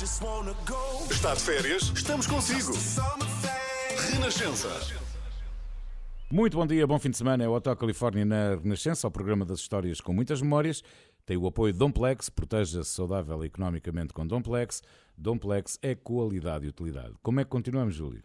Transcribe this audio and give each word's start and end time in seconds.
Está 0.00 1.34
de 1.34 1.40
férias? 1.40 1.82
Estamos 1.92 2.28
consigo. 2.28 2.70
Renascença. 4.12 4.68
Muito 6.30 6.56
bom 6.56 6.64
dia, 6.64 6.86
bom 6.86 7.00
fim 7.00 7.10
de 7.10 7.16
semana. 7.16 7.42
É 7.42 7.48
o 7.48 7.52
Hotel 7.52 7.74
Califórnia 7.74 8.24
na 8.24 8.54
Renascença, 8.54 9.08
o 9.08 9.10
programa 9.10 9.44
das 9.44 9.58
histórias 9.58 10.00
com 10.00 10.12
muitas 10.12 10.40
memórias. 10.40 10.84
Tem 11.26 11.36
o 11.36 11.48
apoio 11.48 11.72
de 11.72 11.80
Domplex, 11.80 12.30
proteja-se 12.30 12.90
saudável 12.90 13.44
economicamente 13.44 14.12
com 14.12 14.24
Domplex. 14.24 14.84
Domplex 15.16 15.80
é 15.82 15.96
qualidade 15.96 16.66
e 16.66 16.68
utilidade. 16.68 17.14
Como 17.20 17.40
é 17.40 17.44
que 17.44 17.50
continuamos, 17.50 17.96
Júlio? 17.96 18.22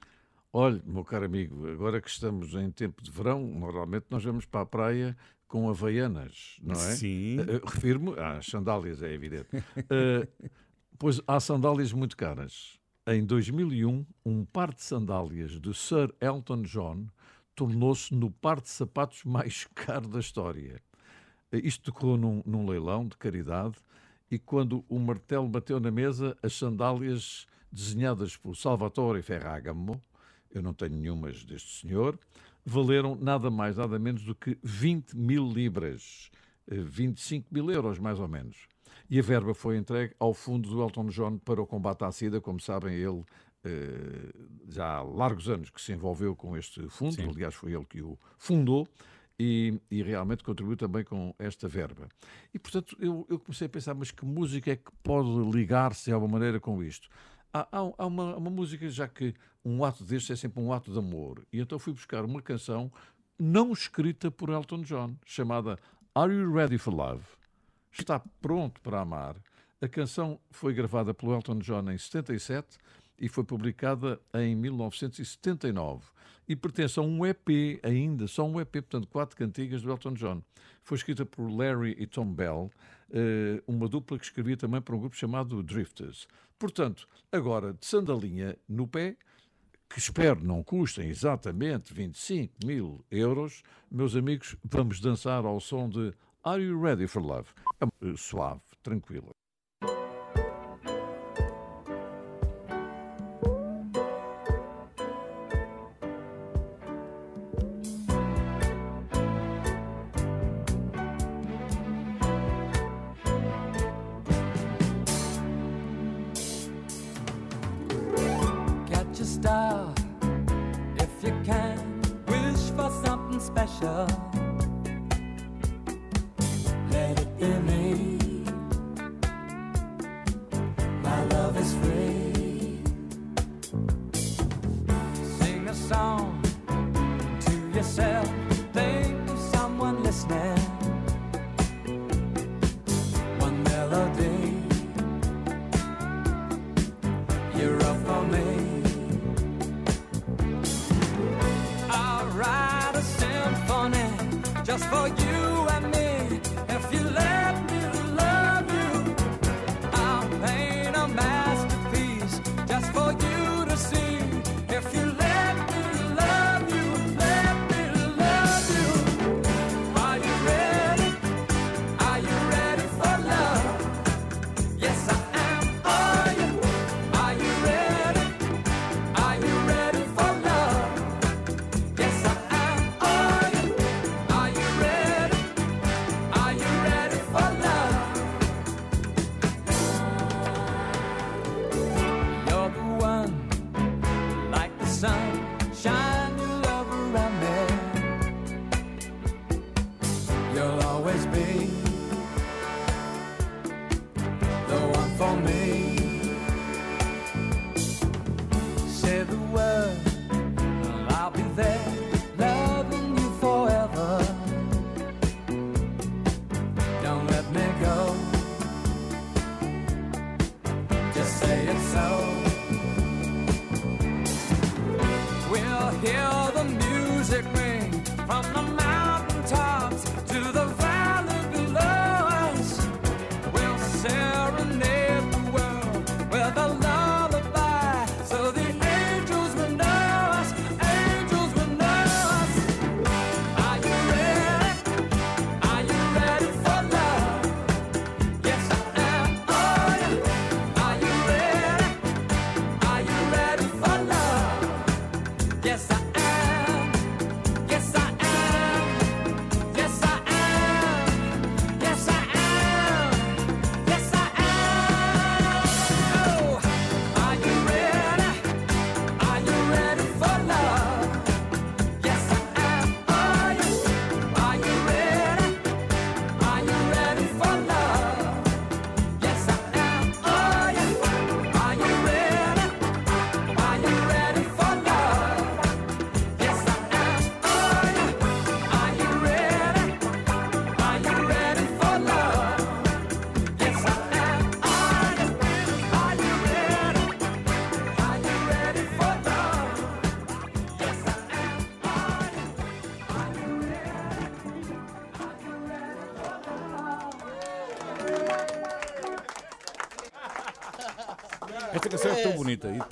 Olha, 0.54 0.80
meu 0.86 1.04
caro 1.04 1.26
amigo, 1.26 1.68
agora 1.68 2.00
que 2.00 2.10
estamos 2.10 2.54
em 2.54 2.70
tempo 2.70 3.02
de 3.02 3.10
verão, 3.10 3.42
normalmente 3.48 4.06
nós 4.12 4.24
vamos 4.24 4.46
para 4.46 4.62
a 4.62 4.66
praia 4.68 5.18
com 5.48 5.68
havaianas, 5.68 6.58
não 6.62 6.76
é? 6.76 6.96
Sim. 6.96 7.40
Uh, 7.40 7.66
refiro-me 7.66 8.20
às 8.20 8.46
sandálias, 8.46 9.02
é 9.02 9.12
evidente. 9.12 9.48
Uh, 9.56 10.28
pois 10.98 11.22
há 11.28 11.40
sandálias 11.40 11.92
muito 11.92 12.16
caras. 12.18 12.80
Em 13.06 13.26
2001, 13.26 14.06
um 14.26 14.46
par 14.46 14.74
de 14.74 14.82
sandálias 14.82 15.60
de 15.60 15.74
Sir 15.74 16.14
Elton 16.22 16.62
John 16.62 17.08
tornou-se 17.56 18.14
no 18.14 18.32
par 18.32 18.62
de 18.62 18.70
sapatos 18.70 19.24
mais 19.24 19.68
caro 19.76 20.08
da 20.08 20.20
história. 20.20 20.82
Isto 21.52 21.92
decorreu 21.92 22.18
num, 22.18 22.42
num 22.46 22.68
leilão 22.68 23.08
de 23.08 23.18
caridade 23.18 23.76
e 24.32 24.40
quando 24.40 24.84
o 24.90 24.98
martelo 24.98 25.48
bateu 25.48 25.80
na 25.80 25.92
mesa, 25.92 26.36
as 26.42 26.54
sandálias 26.54 27.46
desenhadas 27.72 28.36
por 28.36 28.56
Salvatore 28.56 29.22
Ferragamo 29.22 30.02
eu 30.54 30.62
não 30.62 30.74
tenho 30.74 30.96
nenhumas 30.96 31.44
deste 31.44 31.82
senhor, 31.82 32.18
valeram 32.64 33.16
nada 33.16 33.50
mais, 33.50 33.78
nada 33.78 33.98
menos 33.98 34.24
do 34.24 34.36
que 34.36 34.58
20 34.64 35.18
mil 35.18 35.52
libras, 35.52 36.30
25 36.68 37.48
eh, 37.48 37.54
mil 37.54 37.72
euros, 37.72 38.00
mais 38.00 38.20
ou 38.20 38.28
menos. 38.28 38.68
E 39.14 39.20
a 39.20 39.22
verba 39.22 39.54
foi 39.54 39.78
entregue 39.78 40.16
ao 40.18 40.34
fundo 40.34 40.68
do 40.68 40.82
Elton 40.82 41.06
John 41.06 41.38
para 41.38 41.62
o 41.62 41.68
combate 41.68 42.04
à 42.04 42.12
SIDA. 42.12 42.42
Como 42.42 42.60
sabem, 42.60 42.96
ele 42.96 43.24
eh, 43.64 44.34
já 44.68 44.88
há 44.88 45.04
largos 45.04 45.48
anos 45.48 45.70
que 45.70 45.80
se 45.80 45.94
envolveu 45.94 46.36
com 46.36 46.58
este 46.58 46.90
fundo, 46.90 47.14
Sim. 47.14 47.30
aliás, 47.30 47.54
foi 47.54 47.74
ele 47.74 47.86
que 47.86 48.02
o 48.02 48.18
fundou. 48.40 48.88
E, 49.40 49.80
e, 49.92 50.02
realmente 50.02 50.44
contribuiu 50.44 50.76
também 50.76 51.04
com 51.04 51.32
esta 51.38 51.68
verba. 51.68 52.10
E, 52.52 52.58
portanto, 52.58 52.98
eu, 53.00 53.24
eu 53.30 53.38
comecei 53.38 53.68
a 53.68 53.70
pensar, 53.70 53.94
mas 53.94 54.10
que 54.10 54.26
música 54.26 54.72
é 54.72 54.76
que 54.78 54.92
pode 55.04 55.30
ligar-se 55.52 56.06
de 56.06 56.12
alguma 56.12 56.34
maneira 56.34 56.60
com 56.60 56.82
isto? 56.82 57.08
há, 57.54 57.68
há 57.72 58.08
uma, 58.08 58.36
uma, 58.36 58.50
música, 58.50 58.90
já 58.90 59.08
que 59.08 59.36
um 59.64 59.86
ato 59.86 60.04
deste 60.04 60.34
é 60.34 60.36
sempre 60.36 60.60
um 60.60 60.74
ato 60.74 60.92
de 60.92 60.98
amor, 60.98 61.46
e 61.54 61.60
então 61.60 61.78
fui 61.78 61.94
buscar 61.94 62.26
uma 62.26 62.42
canção 62.42 62.92
não 63.38 63.72
escrita 63.72 64.32
por 64.32 64.50
Elton 64.50 64.82
John, 64.82 65.16
chamada 65.24 65.78
Are 66.16 66.34
You 66.34 66.52
Ready 66.52 66.80
for 66.80 66.96
Love? 66.96 67.43
Está 67.98 68.20
pronto 68.42 68.82
para 68.82 69.02
amar. 69.02 69.36
A 69.80 69.88
canção 69.88 70.40
foi 70.50 70.74
gravada 70.74 71.14
pelo 71.14 71.34
Elton 71.34 71.60
John 71.60 71.92
em 71.92 71.98
77 71.98 72.78
e 73.20 73.30
foi 73.30 73.44
publicada 73.44 74.20
em 74.34 74.56
1979 74.56 76.04
e 76.48 76.56
pertence 76.56 77.00
a 77.00 77.02
um 77.02 77.26
EP 77.26 77.80
ainda, 77.84 78.28
só 78.28 78.46
um 78.46 78.60
EP, 78.60 78.72
portanto, 78.72 79.08
quatro 79.08 79.38
cantigas 79.38 79.82
do 79.82 79.92
Elton 79.92 80.14
John. 80.14 80.42
Foi 80.82 80.98
escrita 80.98 81.26
por 81.26 81.50
Larry 81.50 81.96
e 81.98 82.06
Tom 82.06 82.34
Bell, 82.34 82.72
eh, 83.12 83.62
uma 83.68 83.88
dupla 83.88 84.18
que 84.18 84.26
escrevia 84.26 84.58
também 84.58 84.82
para 84.82 84.96
um 84.96 85.00
grupo 85.00 85.16
chamado 85.16 85.64
Drifters. 85.64 86.28
Portanto, 86.60 87.08
agora 87.32 87.74
de 87.74 87.86
sandalinha 87.86 88.58
no 88.68 88.88
pé, 88.88 89.16
que 89.90 90.00
espero 90.00 90.44
não 90.44 90.64
custem 90.64 91.10
exatamente 91.10 91.94
25 91.94 92.66
mil 92.66 93.06
euros, 93.12 93.64
meus 93.90 94.16
amigos, 94.16 94.56
vamos 94.64 95.00
dançar 95.00 95.46
ao 95.46 95.60
som 95.60 95.88
de 95.88 96.14
Are 96.46 96.60
You 96.60 96.78
Ready 96.78 97.08
for 97.08 97.22
Love? 97.22 97.54
É 97.80 98.18
suave, 98.18 98.60
tranquila. 98.84 99.34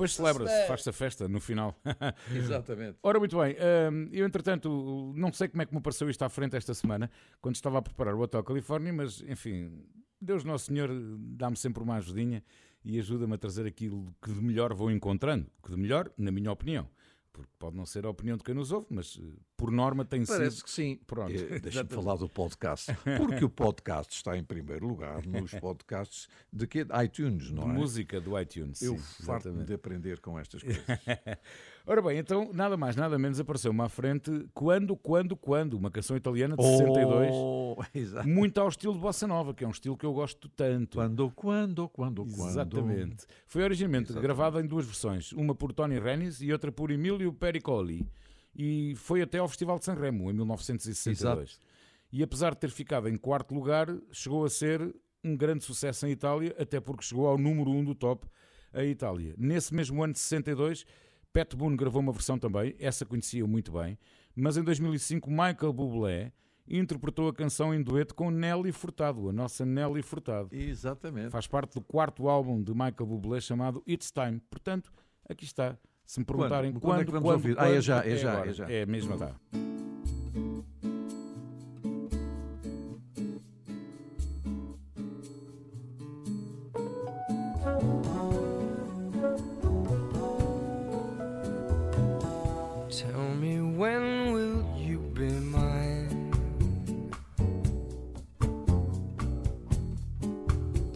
Depois 0.02 0.14
celebra-se, 0.14 0.68
faz-se 0.68 0.90
a 0.90 0.94
festa 0.94 1.28
no 1.28 1.40
final. 1.40 1.76
Exatamente. 2.34 2.98
Ora, 3.04 3.20
muito 3.20 3.38
bem, 3.38 3.56
hum, 3.92 4.10
eu 4.12 4.26
entretanto 4.26 5.14
não 5.16 5.32
sei 5.32 5.48
como 5.48 5.62
é 5.62 5.66
que 5.66 5.74
me 5.74 5.80
apareceu 5.80 6.10
isto 6.10 6.24
à 6.24 6.30
frente 6.30 6.56
esta 6.56 6.74
semana, 6.74 7.10
quando 7.40 7.56
estava 7.56 7.78
a 7.78 7.82
preparar 7.82 8.16
o 8.16 8.20
Hotel 8.22 8.44
Califórnia, 8.44 8.92
mas 8.92 9.22
enfim, 9.22 9.86
Deus 10.20 10.44
Nosso 10.44 10.66
Senhor 10.66 10.90
dá-me 11.20 11.56
sempre 11.56 11.84
uma 11.84 11.98
ajudinha 11.98 12.44
e 12.84 12.98
ajuda-me 13.00 13.36
a 13.36 13.38
trazer 13.38 13.68
aquilo 13.68 14.14
que 14.22 14.32
de 14.32 14.42
melhor 14.42 14.74
vou 14.74 14.90
encontrando, 14.90 15.46
que 15.64 15.70
de 15.70 15.78
melhor, 15.78 16.12
na 16.18 16.32
minha 16.32 16.52
opinião. 16.52 16.90
Porque 17.42 17.56
pode 17.60 17.76
não 17.76 17.86
ser 17.86 18.06
a 18.06 18.10
opinião 18.10 18.38
de 18.38 18.44
quem 18.44 18.54
nos 18.56 18.72
ouve, 18.72 18.88
mas 18.90 19.20
eh, 19.22 19.26
por 19.58 19.72
norma 19.72 20.06
tem 20.06 20.26
Parece 20.26 20.58
sido. 20.58 20.64
que 20.64 20.72
sim. 20.72 21.00
Pronto. 21.08 21.32
Eh, 21.34 21.60
Deixa-me 21.62 21.90
falar 21.90 22.16
do 22.16 22.30
podcast. 22.30 22.94
Porque 23.18 23.44
o 23.44 23.50
podcast 23.50 24.14
está 24.16 24.38
em 24.38 24.44
primeiro 24.44 24.88
lugar 24.88 25.26
nos 25.26 25.54
podcasts 25.56 26.28
de 26.52 26.68
quê? 26.68 26.84
De 26.84 27.04
iTunes, 27.04 27.52
não 27.52 27.64
é? 27.64 27.74
Música 27.74 28.20
do 28.22 28.40
iTunes. 28.40 28.82
Eu 28.82 28.98
sim, 28.98 29.24
farto 29.24 29.48
exatamente. 29.48 29.68
de 29.68 29.74
aprender 29.74 30.20
com 30.20 30.38
estas 30.40 30.62
coisas. 30.64 30.84
Ora 31.86 32.02
bem, 32.02 32.20
então 32.20 32.52
nada 32.54 32.78
mais, 32.78 32.96
nada 32.96 33.18
menos 33.18 33.40
apareceu-me 33.40 33.82
à 33.82 33.90
frente 33.90 34.30
Quando, 34.54 34.96
Quando, 34.96 35.36
Quando, 35.36 35.74
uma 35.74 35.90
canção 35.90 36.16
italiana 36.16 36.56
de 36.56 36.64
62, 36.64 37.30
Oh, 37.34 37.78
exato. 37.94 38.28
muito 38.28 38.60
ao 38.60 38.68
estilo 38.68 38.94
de 38.94 39.00
Bossa 39.00 39.26
Nova, 39.26 39.54
que 39.54 39.64
é 39.64 39.68
um 39.68 39.72
estilo 39.72 39.98
que 39.98 40.06
eu 40.06 40.14
gosto 40.14 40.48
tanto. 40.50 40.98
Quando, 40.98 41.32
quando, 41.32 41.90
quando, 41.90 42.26
quando. 42.26 42.50
Exatamente. 42.50 43.26
Foi 43.48 43.64
originalmente 43.64 44.12
Exatamente. 44.12 44.24
gravada 44.24 44.60
em 44.62 44.68
duas 44.68 44.86
versões, 44.86 45.32
uma 45.32 45.56
por 45.56 45.74
Tony 45.74 46.00
Renis 46.00 46.42
e 46.42 46.52
outra 46.52 46.72
por 46.72 46.92
Emílio 46.92 47.34
Pericoli, 47.34 48.06
e 48.56 48.94
foi 48.96 49.22
até 49.22 49.38
ao 49.38 49.48
Festival 49.48 49.80
de 49.80 49.86
Sanremo, 49.86 50.30
em 50.30 50.34
1962. 50.34 51.60
E 52.12 52.22
apesar 52.22 52.52
de 52.52 52.58
ter 52.60 52.70
ficado 52.70 53.08
em 53.08 53.18
quarto 53.18 53.54
lugar, 53.54 53.88
chegou 54.12 54.44
a 54.44 54.50
ser 54.50 54.94
um 55.24 55.36
grande 55.36 55.64
sucesso 55.64 56.06
em 56.06 56.12
Itália, 56.12 56.54
até 56.60 56.80
porque 56.80 57.04
chegou 57.04 57.28
ao 57.28 57.38
número 57.38 57.72
1 57.72 57.78
um 57.78 57.84
do 57.86 57.96
top 57.96 58.28
a 58.74 58.84
Itália. 58.84 59.34
Nesse 59.38 59.74
mesmo 59.74 60.04
ano 60.04 60.14
de 60.14 60.20
62, 60.20 60.86
Pat 61.34 61.56
Boone 61.56 61.78
gravou 61.78 62.02
uma 62.02 62.12
versão 62.12 62.38
também, 62.38 62.76
essa 62.80 63.06
conhecia 63.06 63.46
muito 63.48 63.72
bem, 63.72 63.98
mas 64.36 64.58
em 64.58 64.64
2005 64.64 65.30
Michael 65.30 65.74
Bublé 65.74 66.32
interpretou 66.68 67.28
a 67.28 67.34
canção 67.34 67.74
em 67.74 67.82
dueto 67.82 68.14
com 68.16 68.30
Nelly 68.30 68.72
Furtado, 68.72 69.30
a 69.30 69.34
nossa 69.34 69.66
Nelly 69.66 70.02
Furtado. 70.02 70.50
Exatamente. 70.52 71.30
Faz 71.32 71.48
parte 71.48 71.74
do 71.74 71.82
quarto 71.82 72.28
álbum 72.30 72.62
de 72.62 72.72
Michael 72.72 73.06
Bublé 73.06 73.40
chamado 73.42 73.84
It's 73.88 74.12
Time. 74.12 74.40
Portanto, 74.50 74.92
aqui 75.28 75.44
está. 75.46 75.78
Se 76.06 76.20
me 76.20 76.26
perguntarem 76.26 76.72
Quando? 76.74 76.82
quando, 76.82 76.92
Quando 76.92 77.02
é 77.02 77.06
que 77.06 77.12
vamos 77.12 77.42
quando, 77.44 77.56
quando, 77.56 77.60
Ah, 77.60 77.70
é 77.70 77.82
já, 77.82 78.06
é 78.06 78.16
já, 78.18 78.32
agora. 78.34 78.50
é 78.50 78.54
já. 78.54 78.72
É 78.72 78.86
mesmo, 78.86 79.18
tá. 79.18 79.36
Tell 79.52 80.21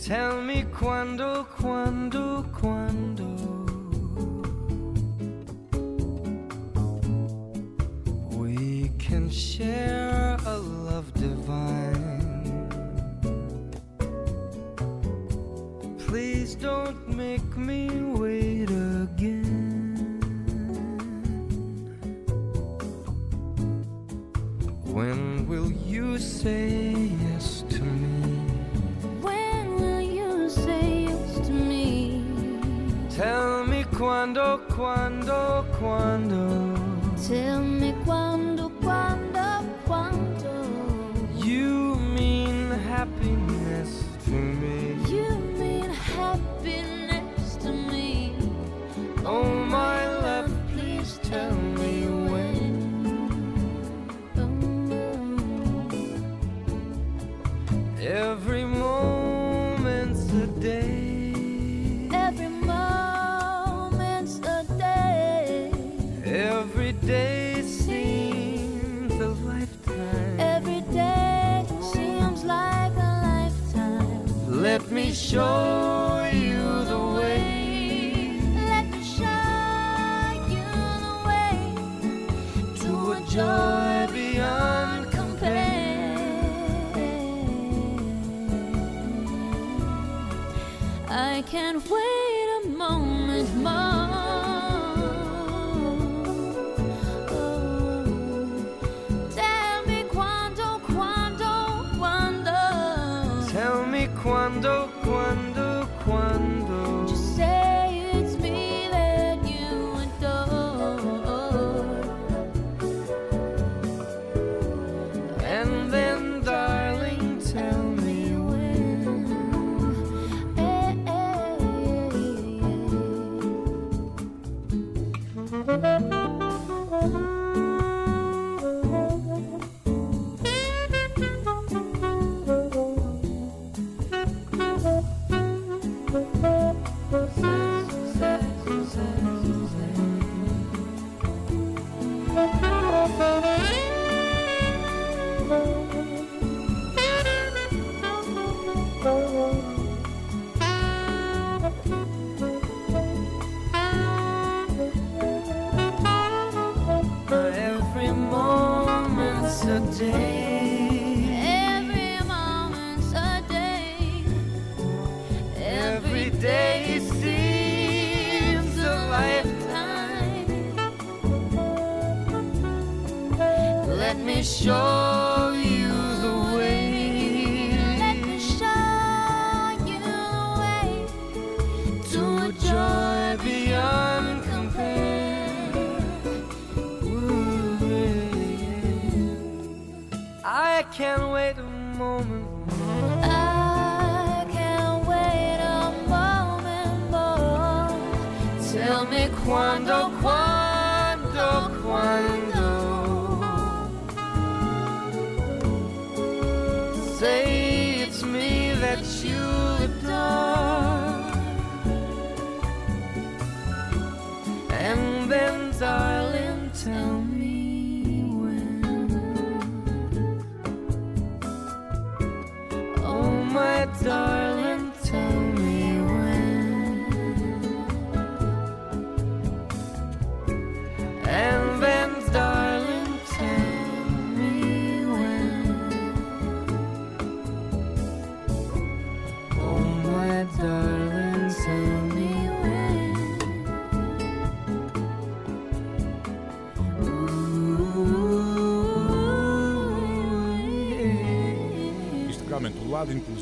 Tell 0.06 0.40
me 0.40 0.64
quando, 0.66 1.48
quando, 1.58 2.25
quando, 35.26 35.66
show 75.36 76.30
you 76.32 76.64
the 76.86 77.02
way 77.18 78.40
Let 78.72 78.86
me 78.88 79.02
show 79.04 80.32
you 80.56 80.68
the 81.06 81.16
way 81.28 81.58
to 82.82 82.92
a 83.18 83.20
joy 83.36 84.08
beyond 84.14 85.12
compare. 85.12 86.16
I 91.10 91.44
can't 91.52 91.84
wait 91.90 92.05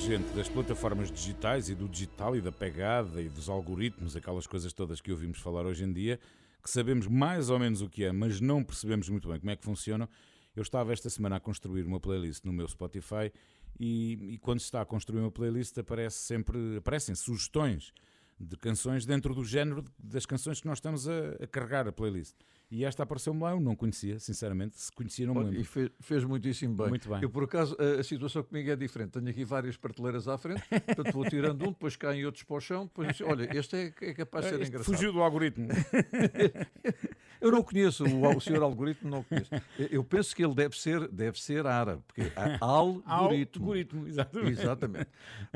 inteligente 0.04 0.36
das 0.36 0.50
plataformas 0.50 1.10
digitais 1.10 1.70
e 1.70 1.76
do 1.76 1.88
digital 1.88 2.36
e 2.36 2.42
da 2.42 2.52
pegada 2.52 3.22
e 3.22 3.30
dos 3.30 3.48
algoritmos, 3.48 4.18
aquelas 4.18 4.46
coisas 4.46 4.74
todas 4.74 5.00
que 5.00 5.10
ouvimos 5.10 5.40
falar 5.40 5.66
hoje 5.66 5.86
em 5.86 5.94
dia, 5.94 6.20
que 6.62 6.70
sabemos 6.70 7.08
mais 7.08 7.50
ou 7.50 7.58
menos 7.58 7.82
o 7.82 7.88
que 7.88 8.04
é, 8.04 8.12
mas 8.12 8.42
não 8.42 8.62
percebemos 8.66 9.08
muito 9.08 9.30
bem 9.30 9.40
como 9.40 9.50
é 9.50 9.56
que 9.56 9.64
funcionam. 9.64 10.10
Eu 10.54 10.62
estava 10.62 10.92
esta 10.92 11.10
semana 11.10 11.38
a 11.38 11.40
construir 11.40 11.86
uma 11.86 12.02
playlist 12.02 12.44
no 12.44 12.52
meu 12.52 12.68
Spotify 12.68 13.32
e, 13.80 14.34
e 14.34 14.38
quando 14.40 14.60
se 14.60 14.66
está 14.66 14.82
a 14.82 14.86
construir 14.86 15.22
uma 15.22 15.32
playlist 15.32 15.78
aparece 15.78 16.18
sempre, 16.18 16.76
aparecem 16.76 17.16
sugestões 17.16 17.94
de 18.38 18.58
canções 18.58 19.06
dentro 19.06 19.34
do 19.34 19.46
género 19.46 19.86
das 19.98 20.26
canções 20.26 20.60
que 20.60 20.68
nós 20.68 20.80
estamos 20.80 21.08
a, 21.08 21.30
a 21.42 21.48
carregar 21.48 21.88
a 21.88 21.94
playlist. 21.94 22.36
E 22.76 22.84
esta 22.84 23.04
apareceu-me 23.04 23.40
lá, 23.40 23.52
eu 23.52 23.60
não 23.60 23.76
conhecia, 23.76 24.18
sinceramente. 24.20 24.80
Se 24.82 24.92
conhecia, 24.92 25.28
não 25.28 25.36
me 25.36 25.44
lembro. 25.44 25.60
E 25.60 25.64
fez, 25.64 25.92
fez 26.00 26.24
muitíssimo 26.24 26.76
bem. 26.76 26.90
Muito 26.90 27.08
bem. 27.08 27.22
Eu, 27.22 27.30
por 27.30 27.44
acaso, 27.44 27.78
a, 27.80 28.00
a 28.00 28.04
situação 28.04 28.42
comigo 28.42 28.68
é 28.72 28.76
diferente. 28.76 29.12
Tenho 29.12 29.30
aqui 29.30 29.46
várias 29.46 29.78
prateleiras 29.78 30.28
à 30.28 30.40
frente, 30.40 30.64
portanto 30.68 31.12
vou 31.14 31.30
tirando 31.30 31.62
um, 31.62 31.68
depois 31.68 31.96
caem 31.96 32.26
outros 32.26 32.44
para 32.44 32.56
o 32.56 32.60
chão. 32.60 32.86
Depois, 32.86 33.22
olha, 33.22 33.48
este 33.56 33.76
é, 33.76 33.94
é 34.10 34.14
capaz 34.16 34.46
de 34.46 34.52
ser 34.52 34.56
Este 34.62 34.70
engraçado. 34.70 34.96
fugiu 34.96 35.14
do 35.14 35.22
algoritmo. 35.22 35.68
Eu 37.42 37.52
não 37.52 37.62
conheço 37.62 38.06
o, 38.06 38.38
o 38.38 38.40
senhor 38.40 38.64
algoritmo, 38.64 39.10
não 39.10 39.22
conheço. 39.24 39.52
Eu- 39.92 40.04
penso 40.04 40.34
que 40.34 40.44
ele 40.44 40.56
deve 40.56 40.80
ser, 40.80 41.10
deve 41.10 41.40
ser 41.42 41.68
árabe, 41.68 42.02
porque 42.08 42.22
algoritmo. 42.62 43.66
Algoritmo, 43.66 44.08
exatamente. 44.08 44.52
Exatamente. 44.62 45.08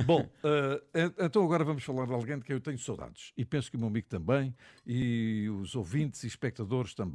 Bom, 0.06 0.30
en- 0.94 1.14
então 1.26 1.44
agora 1.46 1.64
vamos 1.64 1.84
falar 1.84 2.06
de 2.06 2.12
alguém 2.14 2.38
de 2.40 2.44
quem 2.44 2.56
eu 2.56 2.60
tenho 2.60 2.78
saudades. 2.78 3.32
E 3.38 3.46
penso 3.46 3.72
que 3.72 3.78
o 3.78 3.80
meu 3.80 3.88
amigo 3.88 4.08
também, 4.10 4.54
e 4.86 5.48
os 5.62 5.76
ouvintes 5.76 6.24
e 6.26 6.28
espectadores 6.28 6.94
também. 6.94 7.07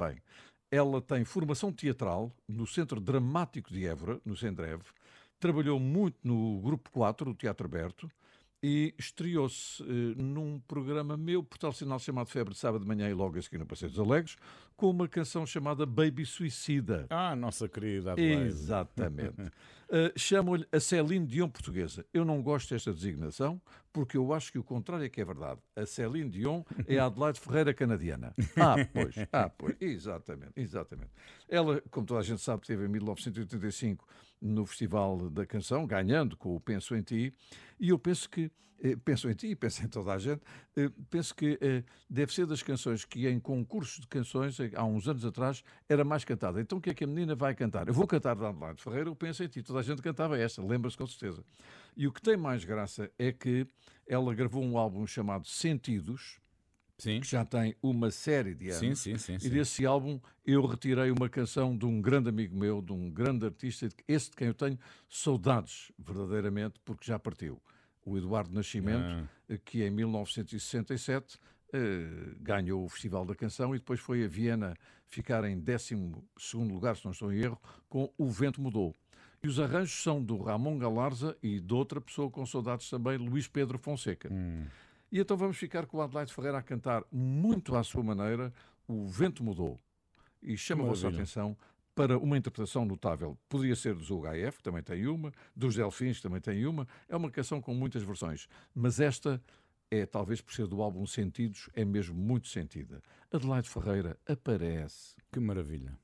Ela 0.71 1.01
tem 1.01 1.23
formação 1.23 1.71
teatral 1.71 2.31
no 2.47 2.65
Centro 2.65 2.99
Dramático 2.99 3.71
de 3.71 3.85
Évora, 3.85 4.19
no 4.25 4.35
Sendreve. 4.35 4.83
Trabalhou 5.39 5.79
muito 5.79 6.17
no 6.23 6.59
Grupo 6.61 6.89
4, 6.91 7.31
do 7.31 7.37
Teatro 7.37 7.67
Aberto, 7.67 8.09
e 8.63 8.95
estreou-se 8.97 9.83
eh, 9.83 10.15
num 10.15 10.57
programa 10.57 11.17
meu, 11.17 11.43
por 11.43 11.57
tal 11.57 11.73
sinal 11.73 11.99
chamado 11.99 12.27
Febre 12.27 12.53
de 12.53 12.59
Sábado 12.59 12.81
de 12.81 12.87
Manhã 12.87 13.09
e 13.09 13.13
logo 13.13 13.37
a 13.37 13.41
seguir 13.41 13.57
no 13.57 13.65
Passeio 13.65 13.91
dos 13.91 13.99
Alegres, 13.99 14.37
com 14.77 14.89
uma 14.89 15.05
canção 15.05 15.45
chamada 15.45 15.85
Baby 15.85 16.25
Suicida. 16.25 17.05
Ah, 17.09 17.35
nossa 17.35 17.67
querida 17.67 18.13
Adelaide. 18.13 18.45
Exatamente. 18.45 19.41
Uh, 19.41 20.11
Chamam-lhe 20.15 20.65
a 20.71 20.79
Céline 20.79 21.27
Dion 21.27 21.49
portuguesa. 21.49 22.05
Eu 22.13 22.23
não 22.23 22.41
gosto 22.41 22.73
desta 22.73 22.93
designação, 22.93 23.61
porque 23.91 24.15
eu 24.15 24.33
acho 24.33 24.49
que 24.49 24.57
o 24.57 24.63
contrário 24.63 25.05
é 25.05 25.09
que 25.09 25.19
é 25.19 25.25
verdade. 25.25 25.59
A 25.75 25.85
Céline 25.85 26.29
Dion 26.29 26.63
é 26.87 26.97
a 26.99 27.07
Adelaide 27.07 27.41
Ferreira 27.41 27.73
canadiana. 27.73 28.33
Ah, 28.55 28.75
pois, 28.93 29.15
ah, 29.31 29.49
pois, 29.49 29.75
exatamente, 29.81 30.53
exatamente. 30.55 31.11
Ela, 31.49 31.81
como 31.91 32.07
toda 32.07 32.21
a 32.21 32.23
gente 32.23 32.41
sabe, 32.41 32.61
esteve 32.63 32.85
em 32.85 32.87
1985 32.87 34.07
no 34.43 34.65
Festival 34.65 35.29
da 35.29 35.45
Canção, 35.45 35.87
ganhando 35.87 36.35
com 36.35 36.55
o 36.55 36.59
Penso 36.59 36.93
em 36.95 37.01
Ti, 37.01 37.33
e 37.79 37.89
eu 37.89 37.97
penso 37.97 38.29
que, 38.29 38.51
eh, 38.83 38.97
penso 39.05 39.29
em 39.29 39.33
ti 39.33 39.55
penso 39.55 39.83
em 39.83 39.87
toda 39.87 40.11
a 40.11 40.19
gente, 40.19 40.41
eh, 40.75 40.91
penso 41.09 41.33
que 41.33 41.57
eh, 41.61 41.83
deve 42.09 42.33
ser 42.33 42.45
das 42.45 42.61
canções 42.61 43.05
que 43.05 43.27
em 43.27 43.39
concursos 43.39 44.01
de 44.01 44.07
canções, 44.07 44.59
eh, 44.59 44.71
há 44.75 44.83
uns 44.83 45.07
anos 45.07 45.23
atrás, 45.23 45.63
era 45.87 46.03
mais 46.03 46.25
cantada. 46.25 46.59
Então 46.59 46.77
o 46.77 46.81
que 46.81 46.89
é 46.89 46.93
que 46.93 47.05
a 47.05 47.07
menina 47.07 47.35
vai 47.35 47.55
cantar? 47.55 47.87
Eu 47.87 47.93
vou 47.93 48.05
cantar 48.05 48.35
da 48.35 48.49
Adelaide 48.49 48.83
Ferreira, 48.83 49.09
eu 49.09 49.15
penso 49.15 49.43
em 49.43 49.47
ti. 49.47 49.63
Toda 49.63 49.79
a 49.79 49.83
gente 49.83 50.01
cantava 50.01 50.37
esta, 50.37 50.61
lembra-se 50.61 50.97
com 50.97 51.07
certeza. 51.07 51.43
E 51.95 52.05
o 52.05 52.11
que 52.11 52.21
tem 52.21 52.35
mais 52.35 52.65
graça 52.65 53.09
é 53.17 53.31
que 53.31 53.65
ela 54.05 54.33
gravou 54.35 54.61
um 54.61 54.77
álbum 54.77 55.07
chamado 55.07 55.47
Sentidos, 55.47 56.42
Sim, 56.97 57.19
que 57.19 57.27
já 57.27 57.43
tem 57.43 57.75
uma 57.81 58.11
série 58.11 58.53
de 58.53 58.69
anos. 58.69 58.99
sim, 58.99 59.17
sim. 59.17 59.37
E 59.41 59.49
desse 59.49 59.85
álbum 59.85 60.19
eu 60.45 60.65
retirei 60.65 61.11
uma 61.11 61.27
canção 61.27 61.75
de 61.77 61.85
um 61.85 62.01
grande 62.01 62.29
amigo 62.29 62.55
meu, 62.57 62.81
de 62.81 62.93
um 62.93 63.09
grande 63.09 63.45
artista, 63.45 63.89
esse 64.07 64.29
de 64.29 64.35
quem 64.35 64.47
eu 64.47 64.53
tenho 64.53 64.77
saudades, 65.09 65.91
verdadeiramente, 65.97 66.79
porque 66.85 67.05
já 67.05 67.17
partiu. 67.17 67.61
O 68.05 68.17
Eduardo 68.17 68.53
Nascimento, 68.53 69.27
Ah. 69.49 69.57
que 69.65 69.83
em 69.83 69.89
1967 69.89 71.39
eh, 71.75 72.35
ganhou 72.39 72.85
o 72.85 72.89
Festival 72.89 73.25
da 73.25 73.33
Canção 73.33 73.73
e 73.73 73.79
depois 73.79 73.99
foi 73.99 74.23
a 74.23 74.27
Viena 74.27 74.75
ficar 75.07 75.43
em 75.43 75.59
12 75.59 75.95
lugar, 76.71 76.95
se 76.95 77.03
não 77.05 77.11
estou 77.11 77.33
em 77.33 77.39
erro, 77.39 77.59
com 77.89 78.13
O 78.17 78.29
Vento 78.29 78.61
Mudou. 78.61 78.93
E 79.43 79.47
os 79.47 79.59
arranjos 79.59 80.01
são 80.01 80.23
do 80.23 80.37
Ramon 80.41 80.77
Galarza 80.77 81.35
e 81.41 81.59
de 81.59 81.73
outra 81.73 81.99
pessoa 81.99 82.29
com 82.29 82.45
saudades 82.45 82.89
também, 82.89 83.17
Luís 83.17 83.47
Pedro 83.47 83.77
Fonseca. 83.79 84.29
Hum. 84.31 84.65
E 85.13 85.19
então 85.19 85.37
vamos 85.37 85.57
ficar 85.57 85.85
com 85.85 85.97
o 85.97 86.01
Adelaide 86.01 86.33
Ferreira 86.33 86.57
a 86.57 86.63
cantar 86.63 87.03
muito 87.11 87.75
à 87.75 87.83
sua 87.83 88.01
maneira 88.01 88.51
O 88.87 89.05
Vento 89.05 89.43
Mudou. 89.43 89.79
E 90.41 90.57
chama 90.57 90.83
a 90.83 90.87
vossa 90.87 91.07
atenção 91.07 91.55
para 91.93 92.17
uma 92.17 92.35
interpretação 92.35 92.83
notável. 92.83 93.37
Podia 93.47 93.75
ser 93.75 93.93
dos 93.93 94.09
UHF, 94.09 94.57
que 94.57 94.63
também 94.63 94.81
tem 94.81 95.05
uma, 95.05 95.31
dos 95.55 95.75
Delfins, 95.75 96.17
que 96.17 96.23
também 96.23 96.41
tem 96.41 96.65
uma. 96.65 96.87
É 97.07 97.15
uma 97.15 97.29
canção 97.29 97.61
com 97.61 97.75
muitas 97.75 98.01
versões. 98.01 98.47
Mas 98.73 98.99
esta 98.99 99.39
é, 99.91 100.03
talvez 100.07 100.41
por 100.41 100.51
ser 100.51 100.65
do 100.65 100.81
álbum 100.81 101.05
Sentidos, 101.05 101.69
é 101.75 101.85
mesmo 101.85 102.15
muito 102.15 102.47
sentida. 102.47 102.99
Adelaide 103.31 103.69
Ferreira 103.69 104.17
aparece. 104.25 105.15
Que 105.31 105.39
maravilha. 105.39 105.95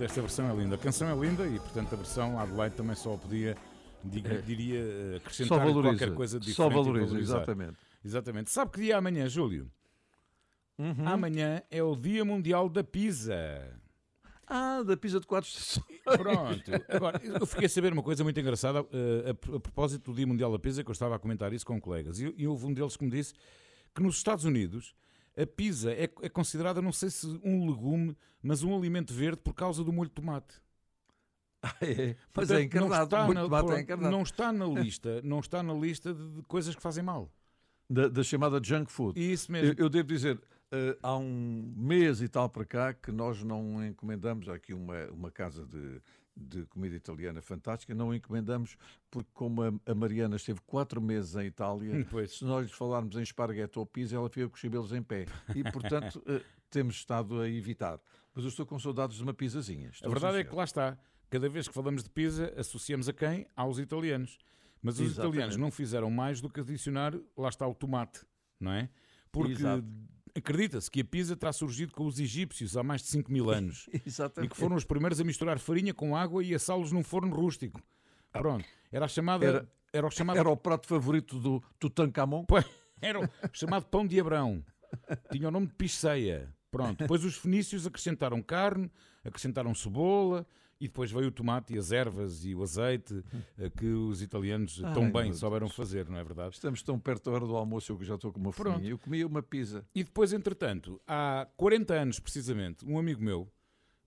Linda, 0.00 0.04
esta 0.04 0.20
versão 0.20 0.50
é 0.50 0.54
linda. 0.56 0.74
A 0.74 0.78
canção 0.78 1.08
é 1.08 1.26
linda 1.26 1.46
e, 1.46 1.58
portanto, 1.58 1.92
a 1.92 1.96
versão 1.96 2.38
Adelaide 2.38 2.74
também 2.76 2.96
só 2.96 3.16
podia, 3.16 3.56
diga- 4.04 4.34
É. 4.34 4.40
diria, 4.40 4.80
eh, 4.80 5.16
acrescentar 5.16 5.60
qualquer 5.72 6.14
coisa 6.14 6.38
diferente. 6.40 6.56
Só 6.56 6.68
valoriza, 6.68 7.18
exatamente. 7.18 7.76
Exatamente. 8.04 8.50
Sabe 8.50 8.70
que 8.72 8.80
dia 8.80 8.94
é 8.94 8.96
amanhã, 8.96 9.28
Júlio? 9.28 9.70
Uhum. 10.78 11.06
Amanhã 11.06 11.62
é 11.70 11.82
o 11.82 11.94
Dia 11.94 12.24
Mundial 12.24 12.68
da 12.68 12.82
Pizza. 12.82 13.34
Ah, 14.46 14.82
da 14.82 14.96
pizza 14.96 15.20
de 15.20 15.26
quatro 15.26 15.48
estações. 15.48 16.00
Pronto. 16.02 16.70
Agora, 16.88 17.20
eu 17.22 17.46
fiquei 17.46 17.66
a 17.66 17.68
saber 17.68 17.92
uma 17.92 18.02
coisa 18.02 18.24
muito 18.24 18.40
engraçada 18.40 18.80
eh, 18.92 19.26
a, 19.26 19.30
a 19.56 19.60
propósito 19.60 20.10
do 20.10 20.16
Dia 20.16 20.26
Mundial 20.26 20.50
da 20.50 20.58
Pizza, 20.58 20.82
que 20.82 20.90
eu 20.90 20.92
estava 20.92 21.14
a 21.14 21.18
comentar 21.18 21.52
isso 21.52 21.64
com 21.66 21.78
colegas. 21.80 22.18
E, 22.18 22.34
e 22.36 22.46
houve 22.48 22.64
um 22.66 22.72
deles 22.72 22.96
que 22.96 23.04
me 23.04 23.10
disse 23.10 23.34
que 23.94 24.02
nos 24.02 24.16
Estados 24.16 24.44
Unidos 24.46 24.94
a 25.42 25.46
pizza 25.46 25.92
é, 25.92 26.04
é 26.04 26.28
considerada, 26.28 26.82
não 26.82 26.92
sei 26.92 27.10
se 27.10 27.26
um 27.44 27.68
legume, 27.68 28.16
mas 28.42 28.62
um 28.62 28.76
alimento 28.76 29.12
verde 29.14 29.40
por 29.42 29.54
causa 29.54 29.82
do 29.84 29.92
molho 29.92 30.08
de 30.08 30.14
tomate. 30.14 30.60
Ah, 31.62 31.76
é. 31.82 32.16
Mas 32.34 32.48
Portanto, 32.48 32.58
é 32.58 32.62
encarnado. 32.62 32.90
Não 32.90 33.04
está, 33.04 33.62
na, 33.68 33.76
é 33.76 33.80
encarnado. 33.82 34.10
não 34.10 34.22
está 34.22 34.50
na 34.50 34.64
lista, 34.64 35.20
não 35.22 35.40
está 35.40 35.62
na 35.62 35.74
lista 35.74 36.14
de, 36.14 36.36
de 36.36 36.42
coisas 36.44 36.74
que 36.74 36.80
fazem 36.80 37.04
mal. 37.04 37.30
Da, 37.86 38.08
da 38.08 38.22
chamada 38.22 38.58
junk 38.64 38.90
food. 38.90 39.20
Isso 39.20 39.52
mesmo. 39.52 39.74
Eu, 39.76 39.84
eu 39.84 39.90
devo 39.90 40.08
dizer, 40.08 40.40
eh, 40.72 40.96
há 41.02 41.16
um 41.16 41.74
mês 41.76 42.22
e 42.22 42.28
tal 42.28 42.48
para 42.48 42.64
cá 42.64 42.94
que 42.94 43.10
nós 43.10 43.42
não 43.42 43.84
encomendamos 43.84 44.48
há 44.48 44.54
aqui 44.54 44.72
uma, 44.72 45.06
uma 45.08 45.30
casa 45.30 45.66
de, 45.66 46.00
de 46.36 46.64
comida 46.66 46.96
italiana 46.96 47.42
fantástica, 47.42 47.94
não 47.94 48.14
encomendamos 48.14 48.76
porque 49.10 49.30
como 49.32 49.62
a, 49.62 49.94
Mariana 49.94 50.36
esteve 50.36 50.60
quatro 50.66 51.00
meses 51.00 51.34
em 51.36 51.46
Itália, 51.46 52.06
Pois. 52.10 52.38
se 52.38 52.44
nós 52.44 52.66
lhe 52.66 52.72
falarmos 52.72 53.16
em 53.16 53.22
esparguete 53.22 53.78
ou 53.78 53.86
pizza, 53.86 54.16
ela 54.16 54.28
fica 54.28 54.48
com 54.48 54.54
os 54.54 54.62
cabelos 54.62 54.92
em 54.92 55.02
pé. 55.02 55.26
E, 55.54 55.62
portanto, 55.70 56.22
eh, 56.26 56.42
temos 56.70 56.96
estado 56.96 57.40
a 57.40 57.48
evitar. 57.48 58.00
Mas 58.34 58.44
eu 58.44 58.48
estou 58.48 58.64
com 58.64 58.78
saudades 58.78 59.16
de 59.16 59.22
uma 59.22 59.34
pizzazinha. 59.34 59.90
A 60.02 60.08
verdade 60.08 60.34
é 60.34 60.38
sincero. 60.38 60.48
que 60.50 60.56
lá 60.56 60.64
está. 60.64 60.98
Cada 61.28 61.48
vez 61.48 61.68
que 61.68 61.74
falamos 61.74 62.02
de 62.02 62.10
pizza, 62.10 62.52
associamos 62.56 63.08
a 63.08 63.12
quem? 63.12 63.46
Aos 63.56 63.78
italianos. 63.78 64.38
Mas 64.82 64.94
os 64.94 65.00
Exatamente. 65.00 65.28
italianos 65.28 65.56
não 65.56 65.70
fizeram 65.70 66.10
mais 66.10 66.40
do 66.40 66.48
que 66.48 66.60
adicionar, 66.60 67.14
lá 67.36 67.48
está 67.48 67.66
o 67.66 67.74
tomate, 67.74 68.24
não 68.58 68.72
é? 68.72 68.88
Porque 69.30 69.52
Exato. 69.52 69.84
Acredita-se 70.34 70.90
que 70.90 71.00
a 71.00 71.04
pizza 71.04 71.36
terá 71.36 71.52
surgido 71.52 71.92
com 71.92 72.06
os 72.06 72.18
egípcios 72.18 72.76
há 72.76 72.82
mais 72.82 73.02
de 73.02 73.08
5 73.08 73.30
mil 73.32 73.50
anos 73.50 73.88
e 74.42 74.48
que 74.48 74.56
foram 74.56 74.76
os 74.76 74.84
primeiros 74.84 75.20
a 75.20 75.24
misturar 75.24 75.58
farinha 75.58 75.92
com 75.94 76.16
água 76.16 76.42
e 76.42 76.54
assá-los 76.54 76.92
num 76.92 77.02
forno 77.02 77.34
rústico. 77.34 77.82
Pronto. 78.32 78.64
Era 78.92 79.04
a 79.06 79.08
chamada. 79.08 79.44
Era, 79.46 79.68
Era- 79.92 80.06
o 80.06 80.10
chamado. 80.10 80.38
Era 80.38 80.48
o 80.50 80.56
prato 80.56 80.86
favorito 80.86 81.38
do 81.38 81.62
Tutankhamon. 81.78 82.44
Era 83.02 83.20
o 83.20 83.28
chamado 83.52 83.86
pão 83.86 84.06
de 84.06 84.20
Abrão. 84.20 84.64
Tinha 85.32 85.48
o 85.48 85.50
nome 85.50 85.66
de 85.66 85.74
picheia. 85.74 86.54
Pronto. 86.70 86.98
Depois 86.98 87.24
os 87.24 87.36
fenícios 87.36 87.86
acrescentaram 87.86 88.40
carne, 88.42 88.90
acrescentaram 89.24 89.74
cebola 89.74 90.46
e 90.80 90.88
depois 90.88 91.12
veio 91.12 91.28
o 91.28 91.30
tomate 91.30 91.74
e 91.74 91.78
as 91.78 91.92
ervas 91.92 92.44
e 92.44 92.54
o 92.54 92.62
azeite 92.62 93.22
eh, 93.58 93.68
que 93.68 93.86
os 93.86 94.22
italianos 94.22 94.82
Ai, 94.82 94.94
tão 94.94 95.12
bem 95.12 95.32
souberam 95.34 95.68
fazer, 95.68 96.08
não 96.08 96.16
é 96.18 96.24
verdade? 96.24 96.54
Estamos 96.54 96.82
tão 96.82 96.98
perto 96.98 97.26
da 97.26 97.36
hora 97.36 97.46
do 97.46 97.54
almoço, 97.54 97.92
eu 97.92 97.98
que 97.98 98.04
já 98.04 98.14
estou 98.14 98.32
com 98.32 98.40
uma 98.40 98.50
Pronto. 98.50 98.76
fome. 98.76 98.88
Eu 98.88 98.98
comia 98.98 99.26
uma 99.26 99.42
pizza. 99.42 99.84
E 99.94 100.02
depois, 100.02 100.32
entretanto, 100.32 100.98
há 101.06 101.46
40 101.56 101.92
anos 101.92 102.18
precisamente, 102.18 102.86
um 102.86 102.98
amigo 102.98 103.22
meu, 103.22 103.46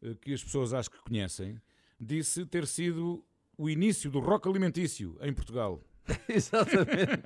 eh, 0.01 0.15
que 0.19 0.33
as 0.33 0.43
pessoas 0.43 0.73
acho 0.73 0.89
que 0.89 0.97
conhecem, 0.97 1.61
disse 1.99 2.43
ter 2.47 2.65
sido 2.65 3.23
o 3.55 3.69
início 3.69 4.09
do 4.09 4.19
rock 4.19 4.49
alimentício 4.49 5.15
em 5.21 5.31
Portugal. 5.31 5.79
Exatamente. 6.27 7.21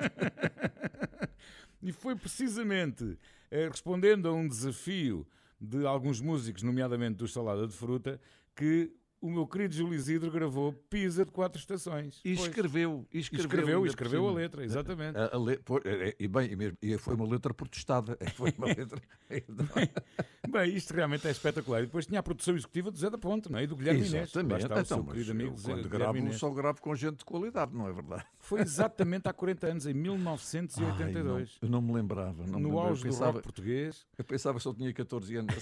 E 1.81 1.93
foi 1.93 2.17
precisamente 2.17 3.17
eh, 3.49 3.69
respondendo 3.69 4.27
a 4.27 4.33
um 4.33 4.45
desafio 4.45 5.25
de 5.59 5.85
alguns 5.85 6.19
músicos, 6.19 6.63
nomeadamente 6.63 7.15
do 7.15 7.27
Salada 7.29 7.65
de 7.65 7.73
Fruta, 7.73 8.19
que 8.53 8.91
o 9.27 9.31
meu 9.31 9.45
querido 9.45 9.73
Júlio 9.75 9.93
Isidro 9.93 10.31
gravou 10.31 10.71
Pisa 10.89 11.25
de 11.25 11.31
Quatro 11.31 11.59
Estações. 11.59 12.21
E 12.23 12.35
Pois. 12.35 12.47
escreveu. 12.47 13.05
E 13.13 13.19
escreveu, 13.19 13.45
escreveu, 13.45 13.85
escreveu 13.85 14.27
a 14.27 14.31
letra, 14.31 14.63
exatamente. 14.63 15.17
A- 15.17 15.31
a 15.33 15.37
le- 15.37 15.59
é- 15.83 16.09
é- 16.09 16.15
E 16.19 16.27
bem, 16.27 16.51
e 16.51 16.55
mesmo- 16.55 16.77
e 16.81 16.97
foi 16.97 17.15
uma 17.15 17.27
letra 17.27 17.53
protestada. 17.53 18.17
É, 18.19 18.29
Foi 18.29 18.53
uma 18.57 18.67
letra. 18.87 19.01
Bem, 20.49 20.73
isto 20.75 20.93
realmente 20.93 21.27
é 21.27 21.31
espetacular. 21.31 21.81
E 21.83 21.85
depois 21.87 22.05
tinha 22.05 22.19
a 22.19 22.23
produção 22.23 22.55
executiva 22.55 22.89
do 22.89 22.97
Zé 22.97 23.09
da 23.09 23.17
Ponte, 23.17 23.51
não 23.51 23.59
é? 23.59 23.63
E 23.63 23.67
do 23.67 23.75
Guilherme 23.75 23.99
Inês. 23.99 24.13
Exatamente. 24.29 24.63
está 24.63 24.79
Então, 24.81 25.03
querido 25.05 25.31
amigo 25.31 25.55
quando 25.61 25.89
gravo, 25.89 26.17
Inês. 26.17 26.37
só 26.37 26.49
gravo 26.49 26.81
com 26.81 26.95
gente 26.95 27.17
de 27.17 27.25
qualidade, 27.25 27.75
não 27.75 27.87
é 27.87 27.91
verdade? 27.91 28.25
Foi 28.39 28.61
exatamente 28.61 29.27
há 29.27 29.33
40 29.33 29.67
anos, 29.67 29.85
em 29.85 29.89
Ai, 29.89 29.93
1982. 29.95 31.57
não, 31.61 31.67
eu 31.67 31.71
não 31.71 31.81
me 31.81 31.93
lembrava. 31.93 32.45
Não 32.47 32.59
me 32.59 32.61
no 32.63 32.69
lembrava. 32.69 32.87
auge 32.89 33.01
eu, 33.01 33.09
do 33.09 33.13
pensava, 33.13 33.31
rock 33.33 33.43
português. 33.43 34.07
eu 34.17 34.23
pensava 34.23 34.57
que 34.57 34.63
só 34.63 34.73
tinha 34.73 34.93
14 34.93 35.35
anos. 35.35 35.53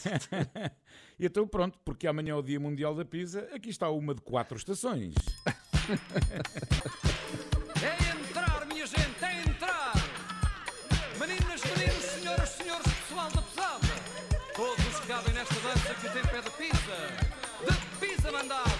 E 1.19 1.25
então 1.25 1.47
pronto, 1.47 1.79
porque 1.83 2.05
amanhã 2.07 2.33
é 2.33 2.35
o 2.35 2.41
Dia 2.43 2.59
Mundial 2.59 2.93
da 2.93 3.03
Pizza, 3.05 3.47
aqui 3.55 3.69
está 3.69 3.89
uma 3.89 4.13
de 4.13 4.21
quatro 4.21 4.57
estações. 4.57 5.15
É 7.81 8.19
entrar, 8.19 8.65
minha 8.65 8.85
gente, 8.85 9.23
é 9.23 9.41
entrar! 9.41 9.93
Meninas, 11.19 11.61
meninos, 11.63 12.05
senhoras, 12.05 12.49
senhores, 12.49 12.87
pessoal 12.87 13.31
da 13.31 13.41
pesada! 13.41 13.85
cabem 15.07 15.33
nesta 15.33 15.55
dança 15.55 15.93
que 15.93 16.07
o 16.07 16.11
tempo 16.11 16.35
é 16.35 16.41
de 16.41 16.49
pizza. 16.51 16.97
De 17.65 17.99
pizza 17.99 18.31
mandada. 18.31 18.74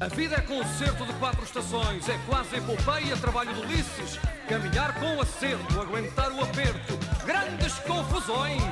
A 0.00 0.08
vida 0.08 0.36
é 0.36 0.40
concerto 0.40 1.04
de 1.04 1.12
quatro 1.18 1.44
estações, 1.44 2.08
é 2.08 2.18
quase 2.26 2.56
epopeia, 2.56 3.14
trabalho 3.18 3.52
de 3.52 3.60
Ulisses. 3.60 4.18
Caminhar 4.48 4.94
com 4.94 5.20
acerto, 5.20 5.78
aguentar 5.78 6.32
o 6.32 6.42
aperto, 6.42 6.98
grandes 7.26 7.74
confusões. 7.80 8.62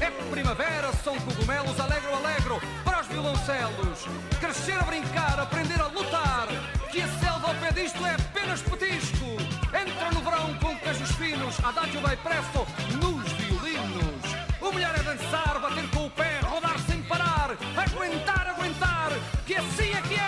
É 0.00 0.10
primavera, 0.30 0.90
são 1.04 1.14
cogumelos, 1.20 1.78
alegro, 1.78 2.16
alegro, 2.16 2.62
para 2.86 3.02
os 3.02 3.06
violoncelos. 3.06 4.06
Crescer 4.40 4.78
a 4.80 4.82
brincar, 4.84 5.38
aprender 5.38 5.78
a 5.78 5.88
lutar, 5.88 6.48
que 6.90 7.02
a 7.02 7.08
selva 7.18 7.48
ao 7.48 7.54
pé 7.56 7.70
disto 7.70 8.06
é 8.06 8.14
apenas 8.14 8.62
petisco. 8.62 9.26
Entra 9.66 10.10
no 10.10 10.22
verão 10.22 10.54
com 10.54 10.74
queijos 10.78 11.10
finos, 11.16 11.62
adagio 11.62 12.00
vai 12.00 12.16
presto, 12.16 12.66
nos 12.94 13.30
violinos. 13.32 14.24
O 14.58 14.72
melhor 14.72 14.94
é 14.98 15.02
dançar, 15.02 15.60
bater 15.60 15.86
com 15.90 16.06
o 16.06 16.10
pé, 16.10 16.40
rodar 16.44 16.78
sem 16.88 17.02
parar, 17.02 17.58
aguentar, 17.76 18.54
aguentar, 18.56 19.10
que 19.46 19.54
assim 19.54 19.90
é 19.92 20.00
que 20.00 20.14
é. 20.14 20.27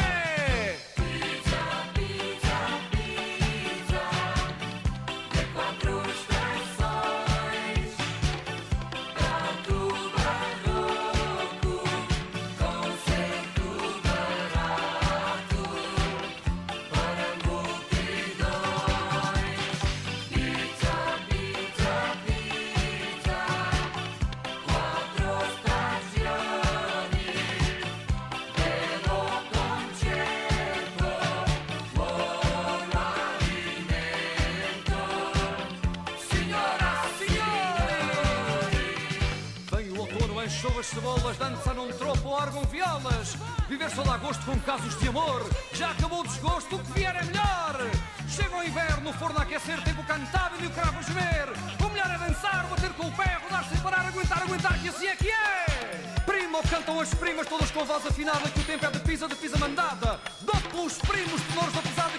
Violas. 42.91 43.37
Viver 43.69 43.91
só 43.91 44.03
dá 44.03 44.17
gosto 44.17 44.45
com 44.45 44.59
casos 44.61 44.99
de 44.99 45.09
amor. 45.09 45.49
Já 45.73 45.91
acabou 45.91 46.21
o 46.21 46.27
desgosto, 46.27 46.77
o 46.77 46.79
que 46.81 46.93
vier 46.93 47.15
é 47.15 47.23
melhor. 47.23 47.91
Chega 48.29 48.57
o 48.57 48.63
inverno, 48.63 49.11
o 49.11 49.13
forno 49.13 49.39
a 49.39 49.43
aquecer, 49.43 49.81
tempo 49.83 50.03
cantável 50.05 50.59
e 50.61 50.67
o 50.67 50.71
cravo 50.71 51.03
gemer. 51.03 51.49
O 51.85 51.89
melhor 51.89 52.11
é 52.11 52.19
dançar, 52.19 52.67
bater 52.67 52.91
com 52.95 53.07
o 53.07 53.13
pé, 53.13 53.39
rodar 53.43 53.65
sem 53.69 53.79
parar, 53.79 54.07
aguentar, 54.07 54.43
aguentar, 54.43 54.79
que 54.81 54.89
assim 54.89 55.07
é 55.07 55.17
que 55.17 55.29
é. 55.29 56.23
Primo, 56.27 56.63
cantam 56.69 57.01
as 57.01 57.15
primas, 57.15 57.47
todas 57.47 57.71
com 57.71 57.85
voz 57.85 58.05
afinada, 58.07 58.49
que 58.51 58.61
o 58.61 58.65
tempo 58.65 58.87
é 58.87 58.91
de 58.91 58.99
pisa, 59.01 59.29
de 59.29 59.35
pisa 59.37 59.57
mandada. 59.57 60.21
Dou 60.41 60.85
os 60.85 60.99
primos, 60.99 61.41
tenores 61.43 61.73
da 61.73 61.83
pesada, 61.83 62.19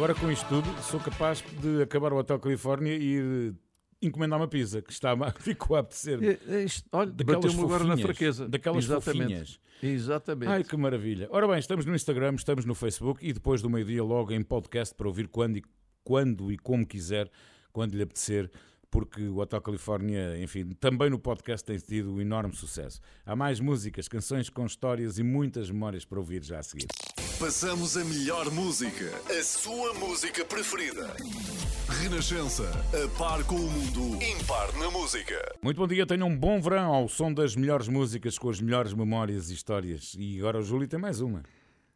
agora 0.00 0.14
com 0.14 0.30
isto 0.30 0.48
tudo 0.48 0.66
sou 0.82 0.98
capaz 0.98 1.44
de 1.60 1.82
acabar 1.82 2.10
o 2.10 2.16
Hotel 2.16 2.38
Califórnia 2.38 2.96
e 2.96 3.16
ir 3.16 3.54
encomendar 4.00 4.40
uma 4.40 4.48
pizza 4.48 4.80
que 4.80 4.90
está 4.90 5.12
a, 5.12 5.30
ficou 5.38 5.76
a 5.76 5.80
apetecer. 5.80 6.18
É, 6.24 6.54
é 6.54 6.64
isto, 6.64 6.88
olha, 6.90 7.10
Daquelas 7.10 7.44
bateu-me 7.44 7.64
agora 7.66 7.84
na 7.84 7.98
fraqueza. 7.98 8.48
daquelas 8.48 8.84
Exatamente. 8.84 9.22
fofinhas. 9.24 9.60
Exatamente. 9.82 10.48
Ai 10.48 10.64
que 10.64 10.74
maravilha. 10.74 11.28
Ora 11.30 11.46
bem, 11.46 11.58
estamos 11.58 11.84
no 11.84 11.94
Instagram, 11.94 12.34
estamos 12.34 12.64
no 12.64 12.74
Facebook 12.74 13.22
e 13.22 13.30
depois 13.30 13.60
do 13.60 13.68
meio-dia 13.68 14.02
logo 14.02 14.32
em 14.32 14.42
podcast 14.42 14.94
para 14.94 15.06
ouvir 15.06 15.28
quando 15.28 15.58
e, 15.58 15.62
quando 16.02 16.50
e 16.50 16.56
como 16.56 16.86
quiser, 16.86 17.30
quando 17.70 17.94
lhe 17.94 18.02
apetecer, 18.02 18.50
porque 18.90 19.20
o 19.24 19.36
Hotel 19.36 19.60
Califórnia, 19.60 20.42
enfim, 20.42 20.70
também 20.80 21.10
no 21.10 21.18
podcast 21.18 21.62
tem 21.62 21.76
tido 21.76 22.14
um 22.14 22.22
enorme 22.22 22.56
sucesso. 22.56 23.02
Há 23.26 23.36
mais 23.36 23.60
músicas, 23.60 24.08
canções 24.08 24.48
com 24.48 24.64
histórias 24.64 25.18
e 25.18 25.22
muitas 25.22 25.70
memórias 25.70 26.06
para 26.06 26.18
ouvir 26.18 26.42
já 26.42 26.58
a 26.58 26.62
seguir. 26.62 26.86
Passamos 27.40 27.96
a 27.96 28.04
melhor 28.04 28.50
música, 28.50 29.10
a 29.30 29.42
sua 29.42 29.94
música 29.94 30.44
preferida. 30.44 31.16
Renascença, 31.88 32.70
a 32.92 33.18
par 33.18 33.42
com 33.44 33.54
o 33.54 33.70
mundo, 33.70 34.22
impar 34.22 34.70
na 34.78 34.90
música. 34.90 35.56
Muito 35.62 35.78
bom 35.78 35.86
dia, 35.86 36.04
tenham 36.06 36.28
um 36.28 36.36
bom 36.36 36.60
verão 36.60 36.92
ao 36.92 37.08
som 37.08 37.32
das 37.32 37.56
melhores 37.56 37.88
músicas 37.88 38.38
com 38.38 38.50
as 38.50 38.60
melhores 38.60 38.92
memórias 38.92 39.48
e 39.48 39.54
histórias. 39.54 40.14
E 40.18 40.38
agora 40.38 40.58
o 40.58 40.62
Júlio 40.62 40.86
tem 40.86 41.00
mais 41.00 41.22
uma. 41.22 41.42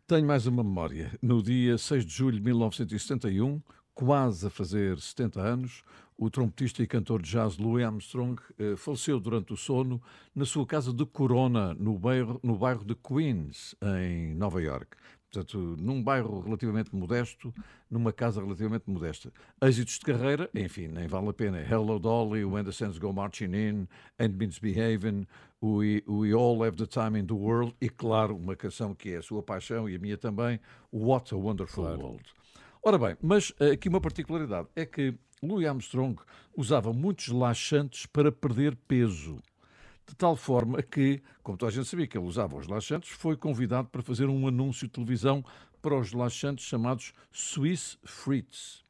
Tenho 0.06 0.26
mais 0.26 0.46
uma 0.46 0.64
memória. 0.64 1.12
No 1.20 1.42
dia 1.42 1.76
6 1.76 2.06
de 2.06 2.14
julho 2.14 2.38
de 2.38 2.42
1971, 2.42 3.60
quase 3.94 4.46
a 4.46 4.50
fazer 4.50 4.98
70 4.98 5.42
anos, 5.42 5.84
o 6.16 6.30
trompetista 6.30 6.82
e 6.82 6.86
cantor 6.86 7.20
de 7.20 7.30
jazz 7.30 7.58
Louis 7.58 7.84
Armstrong 7.84 8.40
eh, 8.58 8.76
faleceu 8.76 9.18
durante 9.20 9.52
o 9.52 9.56
sono 9.56 10.00
na 10.34 10.44
sua 10.44 10.64
casa 10.64 10.92
de 10.92 11.04
Corona, 11.04 11.74
no 11.74 11.98
bairro, 11.98 12.40
no 12.42 12.56
bairro 12.56 12.84
de 12.84 12.94
Queens, 12.94 13.74
em 14.00 14.34
Nova 14.34 14.62
York. 14.62 14.96
Portanto, 15.34 15.76
num 15.80 16.00
bairro 16.00 16.40
relativamente 16.40 16.94
modesto, 16.94 17.52
numa 17.90 18.12
casa 18.12 18.40
relativamente 18.40 18.84
modesta. 18.86 19.32
Êxitos 19.60 19.98
de 19.98 20.04
carreira, 20.04 20.48
enfim, 20.54 20.86
nem 20.86 21.08
vale 21.08 21.28
a 21.30 21.32
pena. 21.32 21.60
Hello 21.60 21.98
Dolly, 21.98 22.44
When 22.44 22.64
the 22.64 22.70
Sands 22.70 22.98
Go 22.98 23.12
Marching 23.12 23.52
In, 23.52 23.88
And 24.16 24.28
Misbehaving, 24.36 25.26
We, 25.60 26.04
We 26.06 26.32
All 26.32 26.62
Have 26.62 26.76
the 26.76 26.86
Time 26.86 27.18
in 27.18 27.26
the 27.26 27.34
World 27.34 27.74
e, 27.80 27.88
claro, 27.88 28.36
uma 28.36 28.54
canção 28.54 28.94
que 28.94 29.10
é 29.10 29.16
a 29.16 29.22
sua 29.22 29.42
paixão 29.42 29.88
e 29.88 29.96
a 29.96 29.98
minha 29.98 30.16
também, 30.16 30.60
What 30.92 31.34
a 31.34 31.36
Wonderful 31.36 31.84
World. 31.84 32.22
Ora 32.80 32.96
bem, 32.96 33.16
mas 33.20 33.52
eh, 33.58 33.72
aqui 33.72 33.88
uma 33.88 34.00
particularidade 34.00 34.68
é 34.76 34.86
que 34.86 35.14
Louis 35.42 35.66
Armstrong 35.66 36.16
usava 36.56 36.92
muitos 36.92 37.28
laxantes 37.28 38.06
para 38.06 38.30
perder 38.30 38.76
peso. 38.86 39.42
De 40.06 40.14
tal 40.14 40.36
forma 40.36 40.82
que, 40.82 41.22
como 41.42 41.56
toda 41.56 41.70
a 41.70 41.74
gente 41.74 41.88
sabia 41.88 42.06
que 42.06 42.18
ele 42.18 42.26
usava 42.26 42.56
os 42.56 42.66
laxantes, 42.66 43.10
foi 43.10 43.36
convidado 43.36 43.88
para 43.88 44.02
fazer 44.02 44.28
um 44.28 44.46
anúncio 44.46 44.86
de 44.86 44.92
televisão 44.92 45.44
para 45.80 45.98
os 45.98 46.12
laxantes 46.12 46.66
chamados 46.66 47.12
Swiss 47.32 47.98
Fritz. 48.04 48.84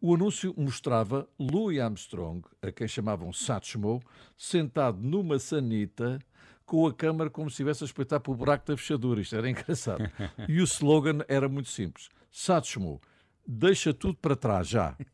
O 0.00 0.14
anúncio 0.14 0.54
mostrava 0.56 1.28
Louis 1.38 1.78
Armstrong, 1.78 2.42
a 2.62 2.72
quem 2.72 2.88
chamavam 2.88 3.32
Satchmo, 3.32 4.02
sentado 4.36 4.98
numa 5.00 5.38
sanita 5.38 6.18
com 6.64 6.86
a 6.86 6.92
câmara 6.92 7.30
como 7.30 7.48
se 7.50 7.54
estivesse 7.54 7.84
a 7.84 7.86
espreitar 7.86 8.20
para 8.20 8.32
o 8.32 8.34
buraco 8.34 8.66
da 8.66 8.76
fechadura. 8.76 9.20
Isto 9.20 9.36
era 9.36 9.48
engraçado. 9.50 10.10
E 10.48 10.60
o 10.60 10.64
slogan 10.64 11.18
era 11.28 11.48
muito 11.48 11.68
simples. 11.68 12.08
Satchmo, 12.30 13.00
deixa 13.46 13.92
tudo 13.94 14.16
para 14.16 14.36
trás 14.36 14.68
já. 14.68 14.96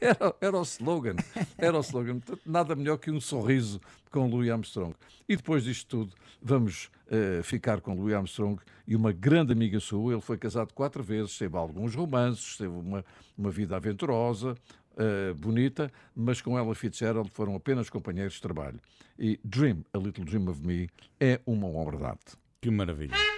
Era, 0.00 0.34
era 0.40 0.56
o 0.56 0.62
slogan. 0.62 1.16
Era 1.56 1.76
o 1.76 1.80
slogan. 1.80 2.20
Portanto, 2.20 2.42
Nada 2.46 2.76
melhor 2.76 2.98
que 2.98 3.10
um 3.10 3.20
sorriso 3.20 3.80
com 4.10 4.28
Louis 4.28 4.48
Armstrong. 4.48 4.94
E 5.28 5.36
depois 5.36 5.64
disto 5.64 5.88
tudo, 5.88 6.14
vamos 6.40 6.88
eh, 7.10 7.40
ficar 7.42 7.80
com 7.80 7.94
Louis 7.94 8.14
Armstrong 8.14 8.60
e 8.86 8.94
uma 8.94 9.12
grande 9.12 9.52
amiga 9.52 9.80
sua. 9.80 10.12
Ele 10.12 10.22
foi 10.22 10.38
casado 10.38 10.72
quatro 10.72 11.02
vezes, 11.02 11.36
teve 11.36 11.56
alguns 11.56 11.94
romances, 11.94 12.56
teve 12.56 12.72
uma, 12.72 13.04
uma 13.36 13.50
vida 13.50 13.76
aventurosa, 13.76 14.54
eh, 14.96 15.32
bonita, 15.34 15.90
mas 16.14 16.40
com 16.40 16.58
ela 16.58 16.74
Fitzgerald 16.74 17.30
foram 17.32 17.54
apenas 17.56 17.90
companheiros 17.90 18.34
de 18.34 18.42
trabalho. 18.42 18.80
E 19.18 19.38
Dream, 19.44 19.84
A 19.92 19.98
Little 19.98 20.24
Dream 20.24 20.48
of 20.48 20.64
Me, 20.64 20.88
é 21.20 21.40
uma 21.44 21.68
obra 21.68 21.96
de 21.96 22.04
arte. 22.04 22.36
Que 22.60 22.70
maravilha. 22.70 23.37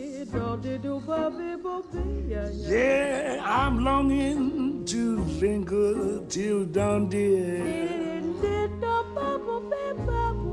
Yeah, 2.67 3.41
I'm 3.43 3.83
longing 3.83 4.85
to 4.85 5.17
linger 5.41 6.21
till 6.29 6.65
dawn, 6.65 7.09
dear. 7.09 8.21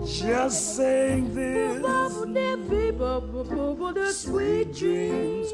Just 0.04 0.76
saying 0.76 1.34
this. 1.34 1.82
Sweet 4.14 4.74
dreams, 4.74 5.52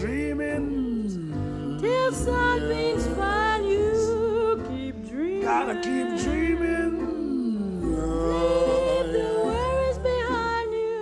dreaming. 0.00 1.78
Till 1.80 2.12
something's 2.12 3.06
find 3.16 3.64
you, 3.66 4.64
keep 4.68 5.08
dreaming. 5.08 5.42
Gotta 5.42 5.74
keep 5.74 6.18
dreaming. 6.24 6.92
Leave 7.82 9.12
the 9.12 9.28
worries 9.44 9.98
behind 9.98 10.72
you. 10.72 10.98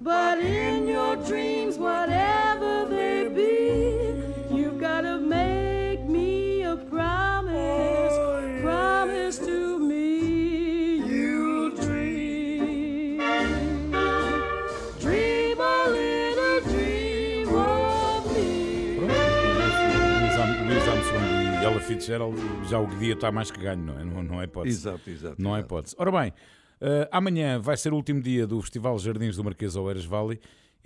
But 0.00 0.38
in 0.38 0.77
dreams, 1.26 1.78
whatever 1.78 2.86
they 2.88 3.28
be, 3.28 4.54
you've 4.54 4.78
gotta 4.80 5.18
make 5.18 6.04
me 6.08 6.62
a 6.62 6.76
promise. 6.76 8.12
Oh, 8.12 8.40
yeah. 8.44 8.60
Promise 8.62 9.38
to 9.38 9.78
me 9.78 10.96
you'll 11.06 11.70
dream. 11.76 13.18
Dream 15.00 15.58
a 15.60 15.88
little 15.90 16.60
dream 16.70 17.48
of 17.54 18.34
me. 18.34 18.98
Louis 19.00 20.38
Arm- 20.38 20.68
Louis 20.68 20.88
Armstrong 20.88 21.24
e 21.60 21.64
Ella 21.64 21.80
Fitzgerald, 21.80 22.36
já 22.68 22.78
o 22.78 22.86
dia 22.98 23.14
está 23.14 23.30
mais 23.32 23.50
que 23.50 23.60
ganho, 23.60 23.82
não 23.82 23.98
é? 23.98 24.04
Não, 24.04 24.22
não 24.22 24.40
é 24.40 24.44
hipótese. 24.44 24.76
Exato, 24.88 25.10
exato. 25.10 25.36
Não 25.38 25.50
exato. 25.52 25.66
hipótese. 25.66 25.94
Ora 25.98 26.10
bem, 26.12 26.32
eh, 26.80 27.08
amanhã 27.10 27.58
vai 27.60 27.76
ser 27.76 27.92
o 27.92 27.96
último 27.96 28.20
dia 28.20 28.46
do 28.46 28.60
Festival 28.62 28.98
Jardins 28.98 29.36
do 29.36 29.44
Marquês 29.44 29.74
Oeiras 29.76 30.04
Valley 30.04 30.38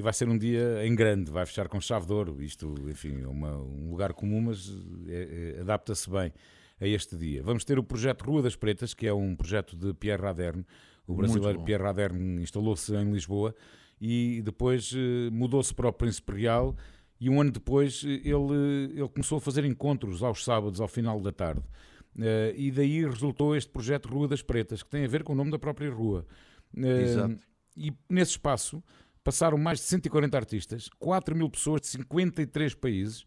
e 0.03 0.05
vai 0.05 0.12
ser 0.12 0.29
um 0.29 0.37
dia 0.37 0.85
em 0.85 0.95
grande, 0.95 1.31
vai 1.31 1.47
fechar 1.47 1.69
com 1.69 1.81
chave 1.81 2.07
de 2.07 2.12
ouro. 2.12 2.43
Isto, 2.43 2.75
enfim, 2.91 3.23
é 3.23 3.27
uma- 3.29 3.57
um 3.57 3.91
lugar 3.91 4.12
comum, 4.12 4.41
mas 4.43 4.69
eh, 5.09 5.55
eh, 5.57 5.61
adapta-se 5.61 6.11
bem 6.11 6.33
a 6.81 6.87
este 6.87 7.17
dia. 7.17 7.43
Vamos 7.43 7.65
ter 7.65 7.79
o 7.79 7.85
projeto 7.85 8.23
Rua 8.25 8.43
das 8.43 8.57
Pretas, 8.57 8.93
que 8.93 9.07
é 9.07 9.15
um 9.15 9.37
projeto 9.37 9.77
de 9.77 9.95
Pierre 9.95 10.21
Raderne. 10.21 10.67
O 11.07 11.15
brasileiro. 11.15 11.62
Pierre 11.65 11.83
Raderne 11.83 12.43
instalou-se 12.43 12.93
em 12.95 13.12
Lisboa 13.12 13.55
e 14.01 14.43
depois 14.45 14.93
eh, 14.95 15.31
mudou-se 15.31 15.73
para 15.75 15.88
o 15.88 15.93
Príncipe 15.93 16.33
Real 16.33 16.77
e 17.21 17.31
um 17.31 17.41
ano 17.41 17.53
depois 17.53 18.03
eh, 18.05 18.21
ele, 18.29 18.93
ele 18.99 19.09
começou 19.09 19.38
a 19.38 19.41
fazer 19.41 19.65
encontros 19.65 20.23
aos 20.23 20.45
sábados, 20.45 20.81
ao 20.81 20.88
final 20.88 21.21
da 21.21 21.31
tarde. 21.33 21.62
Eh, 22.19 22.55
e 22.57 22.71
daí 22.73 23.05
resultou 23.07 23.55
este 23.57 23.71
projeto 23.71 24.09
Rua 24.09 24.27
das 24.29 24.43
Pretas, 24.43 24.83
que 24.83 24.91
tem 24.91 25.05
a 25.05 25.09
ver 25.09 25.23
com 25.23 25.33
o 25.33 25.37
nome 25.37 25.51
da 25.53 25.59
própria 25.59 25.91
rua. 25.91 26.27
Eh, 26.77 27.03
Exato. 27.03 27.38
E 27.77 27.91
nesse 28.09 28.33
espaço 28.33 28.83
passaram 29.23 29.57
mais 29.57 29.79
de 29.79 29.85
140 29.87 30.37
artistas, 30.37 30.89
4 30.99 31.35
mil 31.37 31.49
pessoas 31.49 31.83
de 31.83 31.87
53 31.89 32.75
países 32.75 33.25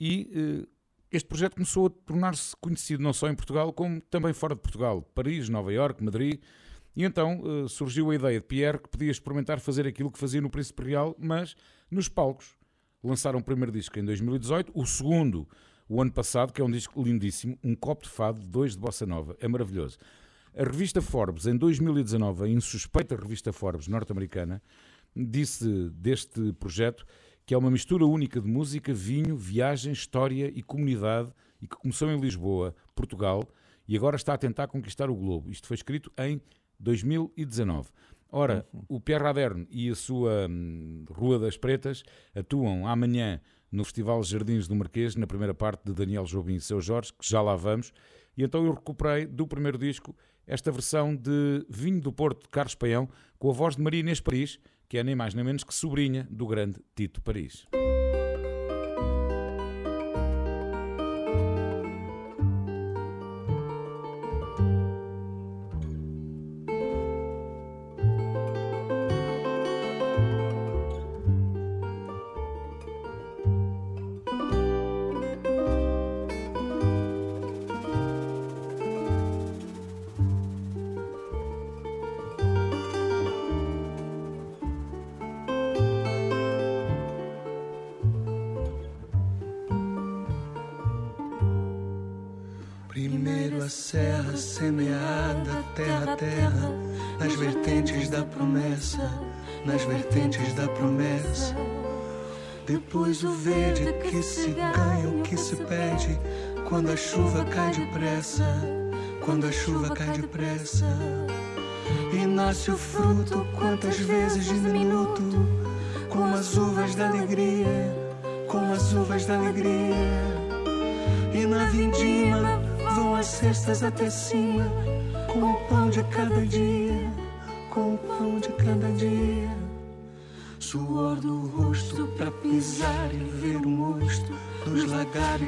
e 0.00 0.30
eh, 0.64 0.68
este 1.10 1.28
projeto 1.28 1.54
começou 1.54 1.86
a 1.86 1.90
tornar-se 1.90 2.54
conhecido 2.60 3.02
não 3.02 3.12
só 3.12 3.28
em 3.28 3.34
Portugal, 3.34 3.72
como 3.72 4.00
também 4.02 4.32
fora 4.32 4.54
de 4.54 4.60
Portugal. 4.60 5.02
Paris, 5.14 5.48
Nova 5.48 5.72
Iorque, 5.72 6.02
Madrid. 6.02 6.40
E 6.94 7.04
então 7.04 7.42
eh, 7.44 7.68
surgiu 7.68 8.10
a 8.10 8.14
ideia 8.14 8.40
de 8.40 8.46
Pierre 8.46 8.78
que 8.78 8.88
podia 8.88 9.10
experimentar 9.10 9.60
fazer 9.60 9.86
aquilo 9.86 10.10
que 10.10 10.18
fazia 10.18 10.40
no 10.40 10.50
Príncipe 10.50 10.82
Real, 10.82 11.14
mas 11.18 11.54
nos 11.90 12.08
palcos. 12.08 12.56
Lançaram 13.02 13.38
o 13.38 13.42
primeiro 13.42 13.70
disco 13.70 13.98
em 13.98 14.04
2018, 14.04 14.72
o 14.74 14.84
segundo 14.84 15.48
o 15.88 16.02
ano 16.02 16.10
passado, 16.10 16.52
que 16.52 16.60
é 16.60 16.64
um 16.64 16.70
disco 16.70 17.00
lindíssimo, 17.00 17.56
um 17.62 17.74
copo 17.74 18.04
de 18.04 18.10
fado, 18.10 18.40
dois 18.40 18.72
de 18.72 18.78
bossa 18.78 19.06
nova, 19.06 19.36
é 19.40 19.46
maravilhoso. 19.46 19.98
A 20.56 20.64
revista 20.64 21.00
Forbes, 21.00 21.46
em 21.46 21.56
2019, 21.56 22.44
a 22.44 22.48
insuspeita 22.48 23.14
revista 23.14 23.52
Forbes 23.52 23.86
norte-americana, 23.86 24.60
disse 25.16 25.90
deste 25.90 26.52
projeto 26.54 27.06
que 27.46 27.54
é 27.54 27.58
uma 27.58 27.70
mistura 27.70 28.04
única 28.04 28.40
de 28.40 28.48
música, 28.48 28.92
vinho, 28.92 29.36
viagem, 29.36 29.92
história 29.92 30.50
e 30.52 30.62
comunidade 30.62 31.30
e 31.62 31.68
que 31.68 31.76
começou 31.76 32.10
em 32.10 32.20
Lisboa, 32.20 32.74
Portugal, 32.92 33.48
e 33.86 33.96
agora 33.96 34.16
está 34.16 34.34
a 34.34 34.38
tentar 34.38 34.66
conquistar 34.66 35.08
o 35.08 35.14
globo. 35.14 35.48
Isto 35.48 35.68
foi 35.68 35.76
escrito 35.76 36.12
em 36.18 36.40
2019. 36.80 37.88
Ora, 38.30 38.66
o 38.88 39.00
Pierre 39.00 39.22
Raderne 39.22 39.66
e 39.70 39.88
a 39.88 39.94
sua 39.94 40.48
hum, 40.50 41.04
Rua 41.08 41.38
das 41.38 41.56
Pretas 41.56 42.02
atuam 42.34 42.86
amanhã 42.86 43.40
no 43.70 43.84
Festival 43.84 44.22
Jardins 44.24 44.66
do 44.66 44.74
Marquês, 44.74 45.14
na 45.14 45.26
primeira 45.26 45.54
parte 45.54 45.84
de 45.84 45.92
Daniel 45.92 46.24
Jobim 46.24 46.56
e 46.56 46.60
Seu 46.60 46.80
Jorge, 46.80 47.12
que 47.12 47.28
já 47.28 47.40
lá 47.40 47.54
vamos, 47.54 47.92
e 48.36 48.42
então 48.42 48.64
eu 48.64 48.72
recuperei 48.72 49.24
do 49.24 49.46
primeiro 49.46 49.78
disco 49.78 50.14
esta 50.46 50.70
versão 50.70 51.14
de 51.14 51.64
Vinho 51.68 52.00
do 52.00 52.12
Porto 52.12 52.42
de 52.42 52.48
Carlos 52.48 52.74
Paião, 52.74 53.08
com 53.38 53.50
a 53.50 53.52
voz 53.52 53.76
de 53.76 53.82
Maria 53.82 54.00
Inês 54.00 54.20
Paris, 54.20 54.58
que 54.88 54.98
é 54.98 55.04
nem 55.04 55.14
mais 55.14 55.34
nem 55.34 55.44
menos 55.44 55.64
que 55.64 55.74
sobrinha 55.74 56.26
do 56.30 56.46
grande 56.46 56.80
Tito 56.94 57.20
Paris. 57.20 57.66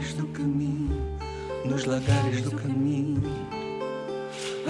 Lagares 0.09 0.14
do 0.14 0.27
caminho, 0.29 1.18
nos 1.64 1.85
lagares 1.85 2.42
do 2.42 2.53
caminho. 2.53 3.23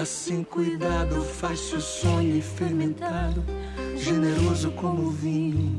Assim 0.01 0.45
cuidado 0.45 1.23
faz-se 1.23 1.77
o 1.77 1.81
sonho 1.81 2.43
fermentado, 2.43 3.45
generoso 3.97 4.71
como 4.73 5.11
vinho, 5.11 5.79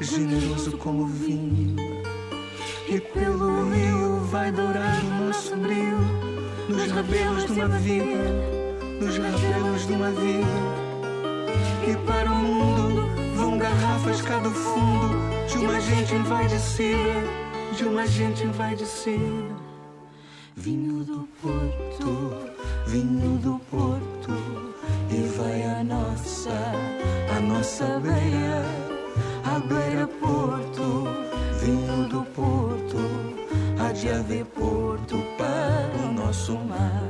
generoso 0.00 0.76
como 0.78 1.06
vinho. 1.06 1.76
E 2.88 3.00
pelo 3.00 3.68
rio 3.70 4.20
vai 4.30 4.52
dourar 4.52 5.02
o 5.02 5.24
nosso 5.26 5.56
brilho 5.56 5.98
Nos 6.68 6.88
rabelos 6.92 7.44
de 7.44 7.52
uma 7.52 7.68
vida 7.68 8.30
Nos 9.00 9.18
rabelos 9.18 9.86
de 9.88 9.92
uma 9.92 10.10
vida 10.12 10.46
E 11.84 11.96
para 12.06 12.30
o 12.30 12.34
mundo 12.36 13.08
vão 13.34 13.58
garrafas 13.58 14.22
cá 14.22 14.38
do 14.38 14.52
fundo 14.52 15.18
De 15.48 15.58
uma 15.58 15.80
gente 15.80 16.14
envaidecida 16.14 17.45
De 17.76 17.84
uma 17.84 18.06
gente 18.06 18.44
envaidecida 18.44 19.54
Vinho 20.56 21.04
do 21.04 21.28
Porto 21.42 22.32
Vinho 22.86 23.38
do 23.38 23.58
Porto 23.70 24.32
E 25.10 25.36
vai 25.36 25.62
a 25.62 25.84
nossa 25.84 26.50
A 27.36 27.40
nossa 27.40 28.00
beira 28.00 28.64
A 29.44 29.58
beira 29.60 30.06
Porto. 30.06 31.26
Vinho 31.66 32.08
do 32.08 32.22
Porto, 32.26 32.96
há 33.80 33.90
de 33.92 34.08
haver 34.08 34.44
porto 34.44 35.16
para 35.36 36.06
o 36.06 36.12
nosso 36.12 36.52
mar. 36.58 37.02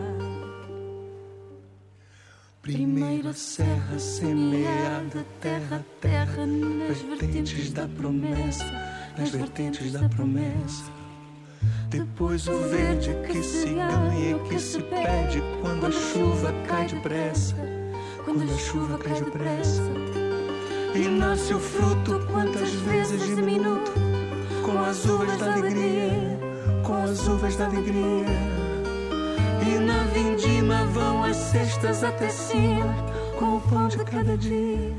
Primeira 2.62 3.32
serra 3.32 3.98
semeada, 3.98 5.26
terra 5.40 5.84
terra, 6.00 6.46
nas 6.46 7.02
vertentes 7.02 7.72
da 7.72 7.86
promessa, 7.86 8.64
nas 9.18 9.30
vertentes 9.30 9.92
da 9.92 10.08
promessa. 10.08 10.84
Depois 11.88 12.46
o 12.48 12.58
verde 12.68 13.14
que 13.26 13.42
se 13.42 13.66
ganha 13.66 14.36
e 14.36 14.48
que 14.48 14.58
se 14.58 14.82
perde 14.82 15.42
quando 15.60 15.86
a 15.86 15.90
chuva 15.90 16.52
cai 16.66 16.86
depressa, 16.86 17.56
quando 18.24 18.42
a 18.42 18.58
chuva 18.58 18.98
cai 18.98 19.20
depressa. 19.20 19.82
E 20.94 21.08
nasce 21.08 21.54
o 21.54 21.60
fruto 21.60 22.26
quantas 22.30 22.70
vezes 22.70 23.24
diminuto. 23.26 23.92
com 24.64 24.82
as 24.82 25.04
uvas 25.04 25.36
da 25.38 25.52
alegria, 25.52 26.10
com 26.84 26.94
as 26.94 27.28
uvas 27.28 27.56
da 27.56 27.66
alegria. 27.66 28.26
E 29.64 29.78
na 29.78 30.02
vindima 30.12 30.84
vão 30.86 31.22
as 31.22 31.36
cestas 31.36 32.02
até 32.02 32.28
cima, 32.28 32.94
com 33.38 33.56
o 33.56 33.60
pão 33.60 33.86
de 33.86 33.98
cada 33.98 34.36
dia, 34.36 34.92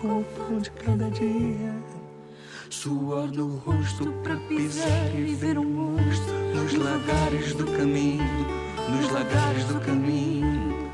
com 0.00 0.20
o 0.20 0.24
pão 0.24 0.58
de 0.58 0.70
cada 0.72 1.08
dia. 1.10 1.83
Suor 2.74 3.28
no 3.32 3.56
rosto 3.58 4.12
pra 4.24 4.36
pisar 4.36 5.14
e 5.14 5.34
ver 5.34 5.56
um 5.56 5.64
monstro 5.64 6.34
nos 6.54 6.74
lagares 6.74 7.54
do 7.54 7.64
caminho, 7.66 8.46
nos 8.90 9.10
lagares 9.10 9.64
do 9.66 9.80
caminho. 9.80 10.90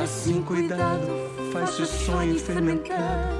Assim 0.00 0.42
cuidado, 0.42 1.08
faz-se 1.50 1.82
o 1.82 1.86
sonho 1.86 2.38
fermentar, 2.38 3.32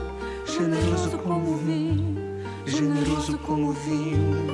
generoso 0.46 1.18
como 1.18 1.56
vinho. 1.58 2.42
generoso 2.66 3.38
como 3.38 3.72
vinho. 3.72 4.46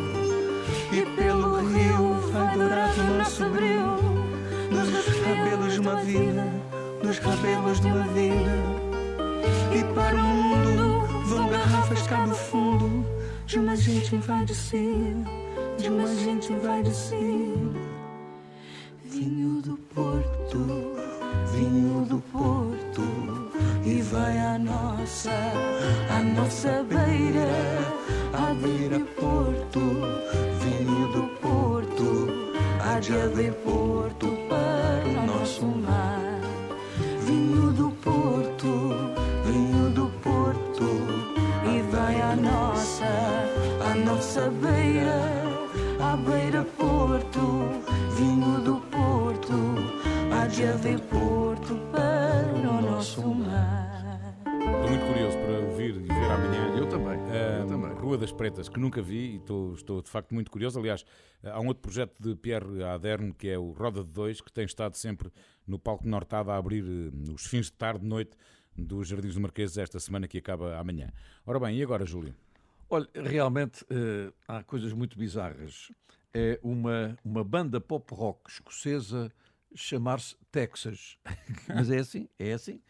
E 0.92 1.06
pelo 1.16 1.56
rio 1.68 2.14
vai 2.32 2.58
dourar 2.58 2.94
o 2.98 3.18
nosso 3.18 3.44
brilho, 3.48 3.96
nos 4.70 5.04
cabelos 5.22 5.72
de 5.72 5.80
uma 5.80 5.94
vida, 6.02 6.52
nos 7.02 7.18
cabelos 7.20 7.80
de 7.80 7.86
uma 7.86 8.04
vida. 8.08 8.52
E 9.72 9.94
para 9.94 10.16
o 10.16 10.18
mundo 10.18 10.87
vão 11.38 11.48
garrafas 11.48 12.00
do 12.02 12.34
fundo, 12.34 13.06
de 13.46 13.60
uma 13.60 13.76
gente 13.76 14.16
envaidecida, 14.16 15.30
de 15.78 15.88
uma 15.88 16.06
gente 16.16 16.52
envaidecida. 16.52 17.67
Beira, 44.70 45.20
a 46.00 46.16
beira 46.16 46.64
Porto, 46.64 47.40
vinho 48.16 48.60
do 48.62 48.80
Porto, 48.90 49.52
há 50.32 50.46
de 50.46 50.64
haver 50.64 51.00
Porto 51.00 51.76
para 51.90 52.68
o 52.68 52.82
nosso 52.82 53.34
mar. 53.34 54.34
Estou 54.44 54.90
muito 54.90 55.06
curioso 55.06 55.38
para 55.38 55.58
ouvir 55.60 55.96
e 55.96 56.06
ver 56.06 56.30
amanhã. 56.30 56.76
Eu 56.76 56.86
também, 56.86 57.18
eu 57.60 57.66
também. 57.66 57.92
Rua 57.92 58.18
das 58.18 58.32
Pretas, 58.32 58.68
que 58.68 58.78
nunca 58.78 59.02
vi 59.02 59.32
e 59.32 59.36
estou, 59.36 59.74
estou 59.74 60.02
de 60.02 60.08
facto 60.08 60.34
muito 60.34 60.50
curioso. 60.50 60.78
Aliás, 60.78 61.04
há 61.42 61.60
um 61.60 61.66
outro 61.68 61.82
projeto 61.82 62.14
de 62.20 62.34
Pierre 62.36 62.82
Aderne, 62.82 63.32
que 63.32 63.48
é 63.48 63.58
o 63.58 63.72
Roda 63.72 64.02
de 64.02 64.10
Dois, 64.10 64.40
que 64.40 64.52
tem 64.52 64.64
estado 64.64 64.96
sempre 64.96 65.30
no 65.66 65.78
palco 65.78 66.06
Nortada 66.06 66.52
a 66.52 66.56
abrir 66.56 66.84
eh, 66.84 67.32
os 67.32 67.46
fins 67.46 67.66
de 67.66 67.72
tarde, 67.72 68.04
noite, 68.04 68.36
dos 68.76 69.08
Jardins 69.08 69.34
do 69.34 69.40
Marquês, 69.40 69.76
esta 69.76 69.98
semana 69.98 70.28
que 70.28 70.38
acaba 70.38 70.78
amanhã. 70.78 71.10
Ora 71.44 71.58
bem, 71.58 71.76
e 71.76 71.82
agora, 71.82 72.06
Júlio? 72.06 72.34
Olha, 72.90 73.08
realmente 73.14 73.84
eh, 73.90 74.32
há 74.46 74.62
coisas 74.62 74.92
muito 74.92 75.18
bizarras. 75.18 75.90
É 76.32 76.58
uma, 76.62 77.18
uma 77.24 77.44
banda 77.44 77.80
pop 77.80 78.14
rock 78.14 78.50
escocesa 78.50 79.30
chamar-se 79.74 80.36
Texas. 80.50 81.18
Mas 81.68 81.90
é 81.90 81.98
assim, 81.98 82.28
é 82.38 82.52
assim. 82.52 82.80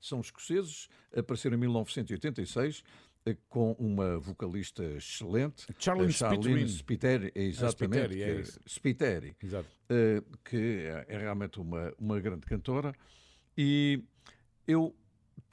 São 0.00 0.20
escoceses, 0.20 0.88
apareceram 1.14 1.56
em 1.56 1.60
1986 1.60 2.82
eh, 3.26 3.36
com 3.48 3.72
uma 3.72 4.18
vocalista 4.18 4.82
excelente, 4.84 5.66
Charlene 5.78 6.12
Charlene 6.12 6.68
Spiteri. 6.68 7.28
Spiteri, 7.28 7.32
exatamente, 7.34 8.02
Spiteri, 8.04 8.22
é 8.22 8.34
que- 8.34 8.40
isso. 8.40 8.60
Spiteri, 8.68 9.36
Exato. 9.42 9.68
eh, 9.88 10.22
que 10.44 10.56
é, 10.86 11.06
é 11.08 11.18
realmente 11.18 11.58
uma, 11.60 11.92
uma 11.98 12.20
grande 12.20 12.46
cantora, 12.46 12.94
e 13.56 14.02
eu 14.66 14.94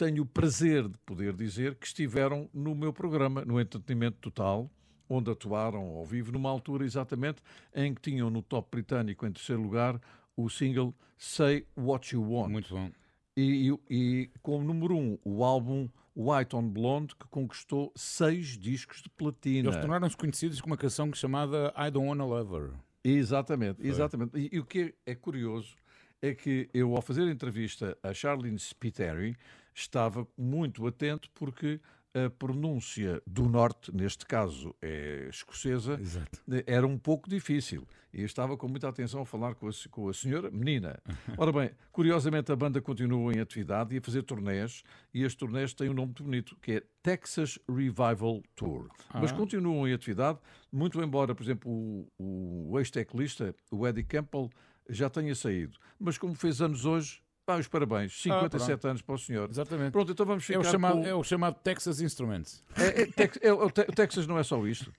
tenho 0.06 0.24
o 0.24 0.26
prazer 0.26 0.88
de 0.90 0.98
poder 1.06 1.32
dizer 1.32 1.76
que 1.76 1.86
estiveram 1.86 2.50
no 2.52 2.74
meu 2.74 2.92
programa, 2.92 3.46
no 3.46 3.62
Entretenimento 3.62 4.18
Total, 4.20 4.68
onde 5.08 5.30
atuaram 5.30 5.96
ao 5.96 6.04
vivo, 6.04 6.32
numa 6.32 6.50
altura 6.50 6.84
exatamente 6.84 7.40
em 7.76 7.94
que 7.94 8.02
tinham 8.02 8.28
no 8.32 8.42
top 8.42 8.68
britânico, 8.72 9.28
em 9.28 9.32
terceiro 9.32 9.62
lugar, 9.62 10.02
o 10.36 10.50
single 10.50 10.96
Say 11.20 11.68
What 11.78 12.16
You 12.16 12.28
Want. 12.28 12.50
Muito 12.50 12.74
bom. 12.74 12.90
E, 13.38 13.70
e, 13.70 13.80
e 13.92 14.32
como 14.42 14.64
número 14.66 14.98
um, 14.98 15.20
o 15.24 15.44
álbum 15.44 15.88
White 16.16 16.56
on 16.56 16.68
Blonde, 16.68 17.16
que 17.16 17.28
conquistou 17.28 17.94
seis 17.96 18.58
discos 18.58 19.04
de 19.04 19.10
platina. 19.10 19.70
Eles 19.70 19.80
tornaram-se 19.80 20.18
conhecidos 20.18 20.60
com 20.60 20.68
uma 20.68 20.78
canção 20.78 21.14
chamada 21.14 21.72
I 21.78 21.92
Don't 21.92 22.08
Wanna 22.08 22.26
Love 22.26 22.56
Her. 22.56 22.72
Exatamente, 23.04 23.86
exatamente. 23.86 24.36
E, 24.36 24.50
e 24.52 24.60
o 24.60 24.66
que 24.66 24.96
é, 25.06 25.12
é 25.12 25.16
curioso 25.16 25.76
é 26.24 26.34
que 26.34 26.70
eu, 26.74 26.96
ao 26.96 27.02
fazer 27.04 27.22
a 27.22 27.32
entrevista 27.32 27.96
a 28.02 28.14
Charlene 28.14 28.58
Spiteri, 28.58 29.36
estava 29.74 30.28
muito 30.38 30.86
atento 30.88 31.30
porque 31.34 31.80
a 32.14 32.30
pronúncia 32.30 33.22
do 33.26 33.48
norte, 33.48 33.90
neste 33.96 34.26
caso 34.26 34.76
é 34.82 35.28
escocesa, 35.30 35.98
Exato. 36.02 36.42
era 36.68 36.86
um 36.86 36.98
pouco 36.98 37.30
difícil. 37.30 37.88
E 38.14 38.20
eu 38.20 38.26
estava 38.26 38.58
com 38.58 38.68
muita 38.68 38.90
atenção 38.90 39.22
a 39.22 39.26
falar 39.26 39.56
com 39.56 39.70
a, 39.70 39.72
com 39.90 40.10
a 40.10 40.14
senhora, 40.14 40.52
menina. 40.52 41.00
Ora 41.38 41.54
bem, 41.54 41.72
curiosamente 41.90 42.52
a 42.52 42.56
banda 42.58 42.82
continua 42.82 43.34
em 43.34 43.40
atividade 43.40 43.96
e 43.96 44.00
a 44.00 44.02
fazer 44.02 44.24
turnés, 44.24 44.84
e 45.14 45.24
as 45.24 45.34
turnés 45.34 45.74
têm 45.74 45.90
um 45.90 45.94
nome 45.94 46.08
muito 46.08 46.24
bonito, 46.26 46.58
que 46.62 46.74
é 46.74 46.84
Texas 47.02 47.58
Revival 47.70 48.44
Tour. 48.56 48.90
Mas 49.14 49.32
Ah. 49.32 49.36
continuam 49.36 49.88
em 49.88 49.94
atividade, 49.94 50.38
muito 50.70 51.02
embora, 51.02 51.34
por 51.34 51.44
exemplo, 51.44 51.72
o, 51.72 52.70
o 52.74 52.78
ex-teclista, 52.80 53.56
o 53.72 53.88
Eddie 53.88 54.04
Campbell, 54.04 54.50
já 54.90 55.10
tenha 55.10 55.34
saído. 55.34 55.78
Mas 55.98 56.18
como 56.18 56.36
fez 56.36 56.60
anos 56.62 56.84
hoje, 56.84 57.22
pá, 57.46 57.58
os 57.58 57.68
parabéns. 57.68 58.22
57 58.22 58.88
anos 58.88 59.02
para 59.02 59.16
o 59.16 59.18
senhor. 59.18 59.50
Exatamente. 59.50 59.92
Pronto, 59.92 60.12
então 60.12 60.26
vamos 60.26 60.44
É 60.44 60.48
ficar 60.48 60.60
o, 60.60 60.64
chamado, 60.64 61.02
com... 61.02 61.06
é 61.08 61.14
o 61.14 61.24
chamado 61.24 61.56
Texas 61.64 62.00
Instruments. 62.02 62.64
É, 62.78 63.02
é, 63.02 63.06
Tex- 63.08 63.40
é, 63.42 63.52
o 63.54 63.70
Te- 63.70 63.82
o 63.82 63.92
Texas 63.94 64.26
não 64.28 64.38
é 64.40 64.44
só 64.44 64.66
isto. 64.68 64.92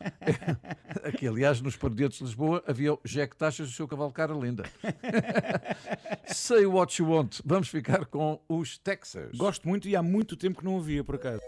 Aqui, 1.05 1.27
aliás, 1.27 1.61
nos 1.61 1.77
Pardientes 1.77 2.19
de 2.19 2.25
Lisboa 2.25 2.63
havia 2.67 2.93
o 2.95 3.01
Jack 3.05 3.37
Taxas 3.37 3.69
e 3.69 3.71
o 3.71 3.75
seu 3.75 3.89
cavalo 3.89 4.13
cara 4.13 4.33
linda. 4.35 4.65
Say 6.27 6.67
what 6.67 7.01
you 7.01 7.09
want. 7.11 7.41
Vamos 7.45 7.69
ficar 7.69 8.07
com 8.07 8.41
os 8.49 8.79
Texas. 8.79 9.37
Gosto 9.37 9.69
muito 9.69 9.89
e 9.89 9.97
há 9.97 10.03
muito 10.03 10.37
tempo 10.37 10.59
que 10.59 10.65
não 10.65 10.75
ouvia, 10.75 11.03
por 11.05 11.15
acaso. 11.17 11.43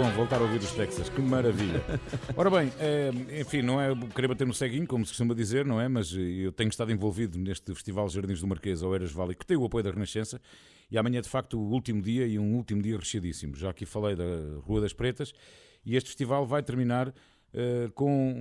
Bom 0.00 0.10
voltar 0.12 0.38
a 0.38 0.44
ouvir 0.44 0.60
os 0.60 0.72
Texas, 0.72 1.10
que 1.10 1.20
maravilha. 1.20 1.84
Ora 2.34 2.48
bem, 2.48 2.72
eh, 2.78 3.10
enfim, 3.38 3.60
não 3.60 3.78
é 3.78 3.94
querer 4.14 4.28
bater 4.28 4.46
no 4.46 4.54
ceguinho, 4.54 4.86
como 4.86 5.04
se 5.04 5.10
costuma 5.10 5.34
dizer, 5.34 5.66
não 5.66 5.78
é? 5.78 5.88
Mas 5.88 6.16
eh, 6.16 6.20
eu 6.20 6.52
tenho 6.52 6.70
estado 6.70 6.90
envolvido 6.90 7.38
neste 7.38 7.74
Festival 7.74 8.08
Jardins 8.08 8.40
do 8.40 8.46
Marquês 8.46 8.82
ao 8.82 8.94
Eras 8.94 9.12
Valley, 9.12 9.36
que 9.36 9.44
tem 9.44 9.58
o 9.58 9.64
apoio 9.66 9.84
da 9.84 9.90
Renascença, 9.90 10.40
e 10.90 10.96
amanhã 10.96 11.18
é 11.18 11.20
de 11.20 11.28
facto 11.28 11.60
o 11.60 11.70
último 11.70 12.00
dia 12.00 12.26
e 12.26 12.38
um 12.38 12.56
último 12.56 12.80
dia 12.80 12.96
recheadíssimo. 12.96 13.54
Já 13.54 13.68
aqui 13.68 13.84
falei 13.84 14.16
da 14.16 14.24
Rua 14.62 14.80
das 14.80 14.94
Pretas, 14.94 15.34
e 15.84 15.94
este 15.94 16.08
festival 16.08 16.46
vai 16.46 16.62
terminar 16.62 17.12
eh, 17.52 17.90
com 17.94 18.32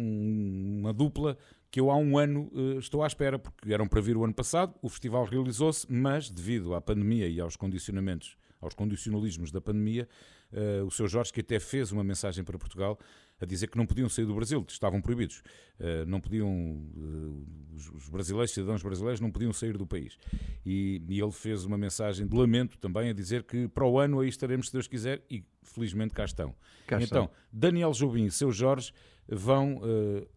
uma 0.80 0.94
dupla 0.94 1.38
que 1.70 1.82
eu 1.82 1.92
há 1.92 1.98
um 1.98 2.18
ano 2.18 2.50
eh, 2.56 2.80
estou 2.80 3.04
à 3.04 3.08
espera, 3.08 3.38
porque 3.38 3.74
eram 3.74 3.86
para 3.86 4.00
vir 4.00 4.16
o 4.16 4.24
ano 4.24 4.34
passado, 4.34 4.74
o 4.82 4.88
festival 4.88 5.26
realizou-se, 5.26 5.86
mas 5.92 6.30
devido 6.30 6.74
à 6.74 6.80
pandemia 6.80 7.28
e 7.28 7.38
aos 7.42 7.58
condicionamentos, 7.58 8.38
aos 8.62 8.74
condicionalismos 8.74 9.52
da 9.52 9.60
pandemia, 9.60 10.08
eh, 10.54 10.82
o 10.84 10.92
seu 10.92 11.08
Jorge, 11.08 11.32
que 11.34 11.42
até 11.42 11.60
fez 11.60 11.92
uma 11.92 12.04
mensagem 12.04 12.44
para 12.44 12.58
Portugal, 12.58 12.98
a 13.42 13.46
dizer 13.46 13.68
que 13.68 13.78
não 13.78 13.86
podiam 13.86 14.10
sair 14.10 14.26
do 14.26 14.36
Brasil, 14.36 14.66
estavam 14.68 15.02
proibidos. 15.02 15.42
Eh, 15.80 16.04
não 16.06 16.20
podiam, 16.20 16.50
eh, 16.98 17.76
os- 17.76 17.90
os 17.92 18.10
brasileiros, 18.10 18.52
cidadãos 18.52 18.84
brasileiros, 18.84 19.22
não 19.22 19.32
podiam 19.32 19.54
sair 19.54 19.78
do 19.78 19.88
país. 19.88 20.18
E, 20.66 21.02
e 21.08 21.20
ele 21.22 21.32
fez 21.32 21.64
uma 21.64 21.78
mensagem 21.78 22.28
de 22.28 22.36
lamento 22.36 22.78
também, 22.78 23.10
a 23.10 23.14
dizer 23.14 23.44
que 23.44 23.68
para 23.70 23.86
o 23.86 23.98
ano 23.98 24.20
aí 24.20 24.28
estaremos, 24.30 24.68
se 24.68 24.74
Deus 24.74 24.88
quiser, 24.88 25.24
e 25.30 25.44
felizmente 25.64 26.14
cá 26.14 26.26
estão. 26.26 26.54
Cá 26.86 26.98
então, 27.02 27.24
estão. 27.26 27.30
Daniel 27.52 27.92
Jobim 27.94 28.26
e 28.26 28.32
seu 28.32 28.52
Jorge 28.52 28.92
vão 29.28 29.80
eh, 29.84 30.28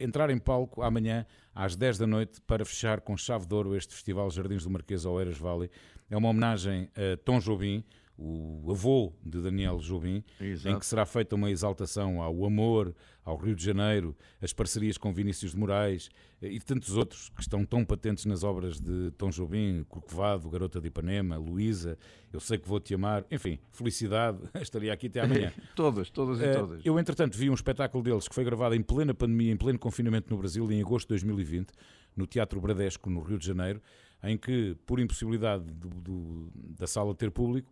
entrar 0.00 0.28
em 0.30 0.38
palco 0.38 0.82
amanhã 0.82 1.24
às 1.54 1.76
10 1.76 1.98
da 1.98 2.06
noite 2.06 2.40
para 2.40 2.64
fechar 2.64 3.00
com 3.00 3.16
chave 3.16 3.46
de 3.46 3.54
ouro 3.54 3.76
este 3.76 3.94
Festival 3.94 4.28
Jardins 4.30 4.64
do 4.64 4.70
Marquês 4.70 5.06
ao 5.06 5.20
Eiras 5.20 5.38
Valley. 5.38 5.70
É 6.10 6.16
uma 6.16 6.28
homenagem 6.30 6.90
a 6.96 7.16
Tom 7.24 7.38
Jobim, 7.38 7.84
o 8.16 8.70
avô 8.70 9.12
de 9.24 9.40
Daniel 9.40 9.78
Jobim, 9.78 10.22
em 10.40 10.44
Exato. 10.50 10.78
que 10.78 10.86
será 10.86 11.04
feita 11.04 11.34
uma 11.34 11.50
exaltação 11.50 12.22
ao 12.22 12.44
amor, 12.44 12.94
ao 13.24 13.36
Rio 13.36 13.56
de 13.56 13.64
Janeiro, 13.64 14.14
as 14.40 14.52
parcerias 14.52 14.96
com 14.96 15.12
Vinícius 15.12 15.50
de 15.52 15.58
Moraes 15.58 16.08
eh, 16.40 16.48
e 16.48 16.60
tantos 16.60 16.96
outros 16.96 17.28
que 17.30 17.40
estão 17.40 17.64
tão 17.64 17.84
patentes 17.84 18.24
nas 18.26 18.44
obras 18.44 18.78
de 18.80 19.10
Tom 19.18 19.30
Jobim, 19.30 19.84
Corcovado, 19.88 20.48
Garota 20.48 20.80
de 20.80 20.86
Ipanema, 20.88 21.36
Luísa, 21.36 21.98
Eu 22.32 22.38
Sei 22.38 22.56
Que 22.58 22.68
Vou 22.68 22.78
Te 22.78 22.94
Amar, 22.94 23.24
enfim, 23.30 23.58
felicidade, 23.72 24.38
estaria 24.62 24.92
aqui 24.92 25.08
até 25.08 25.20
amanhã. 25.20 25.52
Todas, 25.74 26.08
todas 26.10 26.38
e 26.40 26.44
Eh, 26.44 26.52
todas. 26.54 26.86
Eu, 26.86 26.98
entretanto, 27.00 27.36
vi 27.36 27.50
um 27.50 27.54
espetáculo 27.54 28.04
deles 28.04 28.28
que 28.28 28.34
foi 28.34 28.44
gravado 28.44 28.74
em 28.76 28.82
plena 28.82 29.12
pandemia, 29.12 29.50
em 29.52 29.56
pleno 29.56 29.78
confinamento 29.78 30.30
no 30.30 30.36
Brasil, 30.38 30.70
em 30.70 30.80
agosto 30.80 31.08
de 31.08 31.14
2020, 31.14 31.72
no 32.16 32.26
Teatro 32.28 32.60
Bradesco, 32.60 33.10
no 33.10 33.22
Rio 33.22 33.38
de 33.38 33.46
Janeiro, 33.46 33.80
em 34.22 34.38
que, 34.38 34.76
por 34.86 35.00
impossibilidade 35.00 35.64
do- 35.64 35.88
do- 35.88 36.50
da 36.54 36.86
sala 36.86 37.14
ter 37.14 37.30
público, 37.30 37.70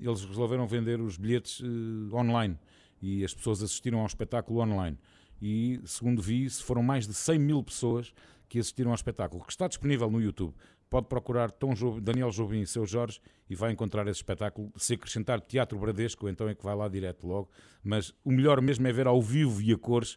eles 0.00 0.24
resolveram 0.24 0.66
vender 0.66 1.00
os 1.00 1.16
bilhetes 1.16 1.60
eh, 1.62 2.14
online 2.14 2.58
e 3.00 3.24
as 3.24 3.34
pessoas 3.34 3.62
assistiram 3.62 4.00
ao 4.00 4.06
espetáculo 4.06 4.60
online. 4.60 4.98
E, 5.40 5.80
segundo 5.84 6.22
vi, 6.22 6.48
foram 6.50 6.82
mais 6.82 7.06
de 7.06 7.14
100 7.14 7.38
mil 7.38 7.62
pessoas 7.62 8.14
que 8.48 8.58
assistiram 8.58 8.90
ao 8.90 8.94
espetáculo, 8.94 9.42
que 9.44 9.50
está 9.50 9.66
disponível 9.66 10.08
no 10.10 10.20
YouTube. 10.20 10.54
Pode 10.88 11.08
procurar 11.08 11.50
Tom 11.50 11.72
Jobim- 11.74 12.02
Daniel 12.02 12.30
Jobim 12.30 12.60
e 12.60 12.66
seu 12.66 12.84
Jorge 12.86 13.18
e 13.48 13.54
vai 13.56 13.72
encontrar 13.72 14.06
esse 14.06 14.18
espetáculo. 14.18 14.70
Se 14.76 14.94
acrescentar 14.94 15.40
Teatro 15.40 15.78
Bradesco, 15.78 16.28
então 16.28 16.48
é 16.48 16.54
que 16.54 16.62
vai 16.62 16.76
lá 16.76 16.86
direto 16.86 17.26
logo. 17.26 17.50
Mas 17.82 18.12
o 18.22 18.30
melhor 18.30 18.60
mesmo 18.60 18.86
é 18.86 18.92
ver 18.92 19.06
ao 19.06 19.20
vivo 19.20 19.60
e 19.62 19.72
a 19.72 19.78
cores 19.78 20.16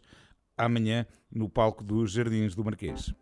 amanhã 0.56 1.06
no 1.32 1.48
palco 1.48 1.82
dos 1.82 2.12
Jardins 2.12 2.54
do 2.54 2.62
Marquês. 2.64 3.12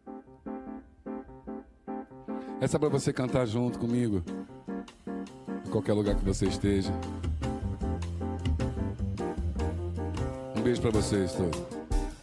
Essa 2.60 2.76
é 2.76 2.80
pra 2.80 2.88
você 2.88 3.12
cantar 3.12 3.46
junto 3.46 3.78
comigo. 3.78 4.22
Qualquer 5.74 5.94
lugar 5.94 6.14
que 6.14 6.24
você 6.24 6.46
esteja. 6.46 6.92
Um 10.56 10.62
beijo 10.62 10.80
pra 10.80 10.92
vocês 10.92 11.32
todos. 11.32 11.60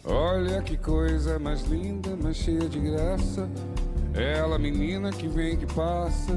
Olha 0.06 0.62
que 0.62 0.74
coisa 0.78 1.38
mais 1.38 1.60
linda, 1.64 2.16
mais 2.16 2.38
cheia 2.38 2.66
de 2.66 2.80
graça. 2.80 3.46
Ela, 4.14 4.58
menina 4.58 5.10
que 5.10 5.28
vem 5.28 5.58
que 5.58 5.66
passa. 5.74 6.32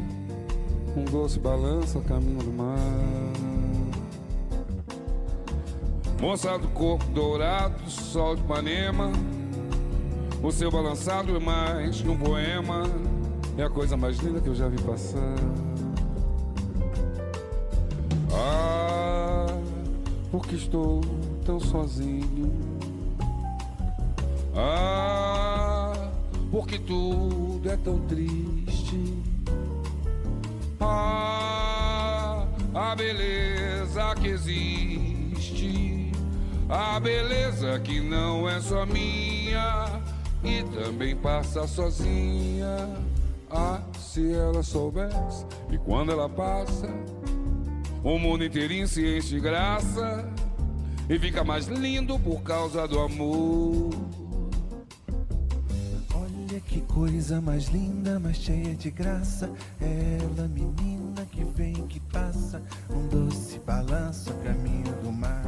Um 0.93 1.05
doce 1.05 1.39
balança 1.39 2.01
caminho 2.01 2.43
do 2.43 2.51
mar. 2.51 2.77
Moça 6.19 6.57
do 6.59 6.67
corpo 6.67 7.05
dourado, 7.11 7.89
sol 7.89 8.35
de 8.35 8.41
Ipanema. 8.41 9.09
O 10.43 10.51
seu 10.51 10.69
balançado 10.69 11.33
é 11.33 11.39
mais 11.39 12.01
que 12.01 12.09
um 12.09 12.17
poema. 12.17 12.83
É 13.57 13.63
a 13.63 13.69
coisa 13.69 13.95
mais 13.95 14.17
linda 14.17 14.41
que 14.41 14.49
eu 14.49 14.55
já 14.55 14.67
vi 14.67 14.81
passar. 14.81 15.74
Porque 20.37 20.55
estou 20.55 20.99
tão 21.45 21.61
sozinho. 21.61 22.51
Ah, 24.53 26.11
porque 26.51 26.77
tudo 26.77 27.61
é 27.69 27.77
tão 27.77 27.99
triste. 28.01 29.23
Ah, 30.81 32.45
a 32.73 32.95
beleza 32.97 34.13
que 34.21 34.27
existe. 34.27 36.11
A 36.67 36.99
beleza 36.99 37.79
que 37.79 38.01
não 38.01 38.49
é 38.49 38.59
só 38.59 38.85
minha 38.85 40.01
e 40.43 40.63
também 40.63 41.15
passa 41.15 41.65
sozinha. 41.65 42.89
Ah, 43.49 43.81
se 43.97 44.33
ela 44.33 44.61
soubesse, 44.63 45.45
e 45.71 45.77
quando 45.77 46.11
ela 46.11 46.27
passa, 46.27 46.89
o 48.05 48.19
mundo 48.19 48.45
inteirinho 48.45 48.87
se 48.87 49.17
enche 49.17 49.29
de 49.29 49.39
graça 49.39 50.31
e 51.09 51.17
fica 51.17 51.43
mais 51.43 51.65
lindo 51.65 52.19
por 52.19 52.43
causa 52.43 52.87
do 52.87 52.99
amor. 52.99 53.89
Olha 56.13 56.59
que 56.67 56.81
coisa 56.81 57.41
mais 57.41 57.65
linda, 57.69 58.19
mais 58.19 58.37
cheia 58.37 58.75
de 58.75 58.91
graça. 58.91 59.49
Ela, 59.81 60.47
menina 60.47 61.25
que 61.31 61.43
vem, 61.43 61.73
que 61.87 61.99
passa, 61.99 62.61
um 62.91 63.07
doce 63.07 63.59
balanço 63.65 64.31
caminho 64.35 64.95
do 65.01 65.11
mar. 65.11 65.43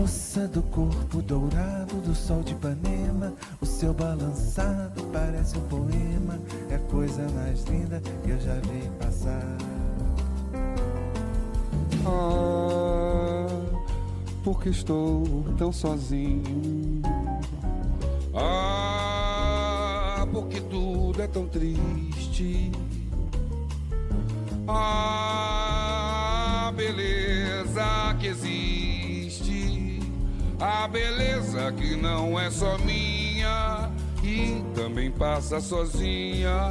Moça 0.00 0.48
do 0.48 0.62
corpo 0.62 1.20
dourado 1.20 2.00
do 2.00 2.14
sol 2.14 2.42
de 2.42 2.52
Ipanema, 2.52 3.34
o 3.60 3.66
seu 3.66 3.92
balançado 3.92 5.04
parece 5.12 5.58
um 5.58 5.60
poema. 5.68 6.40
É 6.70 6.76
a 6.76 6.78
coisa 6.90 7.28
mais 7.34 7.64
linda 7.64 8.00
que 8.24 8.30
eu 8.30 8.40
já 8.40 8.54
vi 8.54 8.88
passar. 8.98 9.58
Ah, 12.06 13.46
porque 14.42 14.70
estou 14.70 15.44
tão 15.58 15.70
sozinho. 15.70 17.02
Ah, 18.34 20.26
porque 20.32 20.62
tudo 20.62 21.20
é 21.20 21.26
tão 21.26 21.46
triste. 21.46 22.72
Ah, 24.66 25.92
beleza 26.74 28.16
que 28.18 28.28
existe. 28.28 28.89
A 30.60 30.86
beleza 30.86 31.72
que 31.72 31.96
não 31.96 32.38
é 32.38 32.50
só 32.50 32.76
minha 32.76 33.90
e 34.22 34.62
também 34.74 35.10
passa 35.10 35.58
sozinha. 35.58 36.68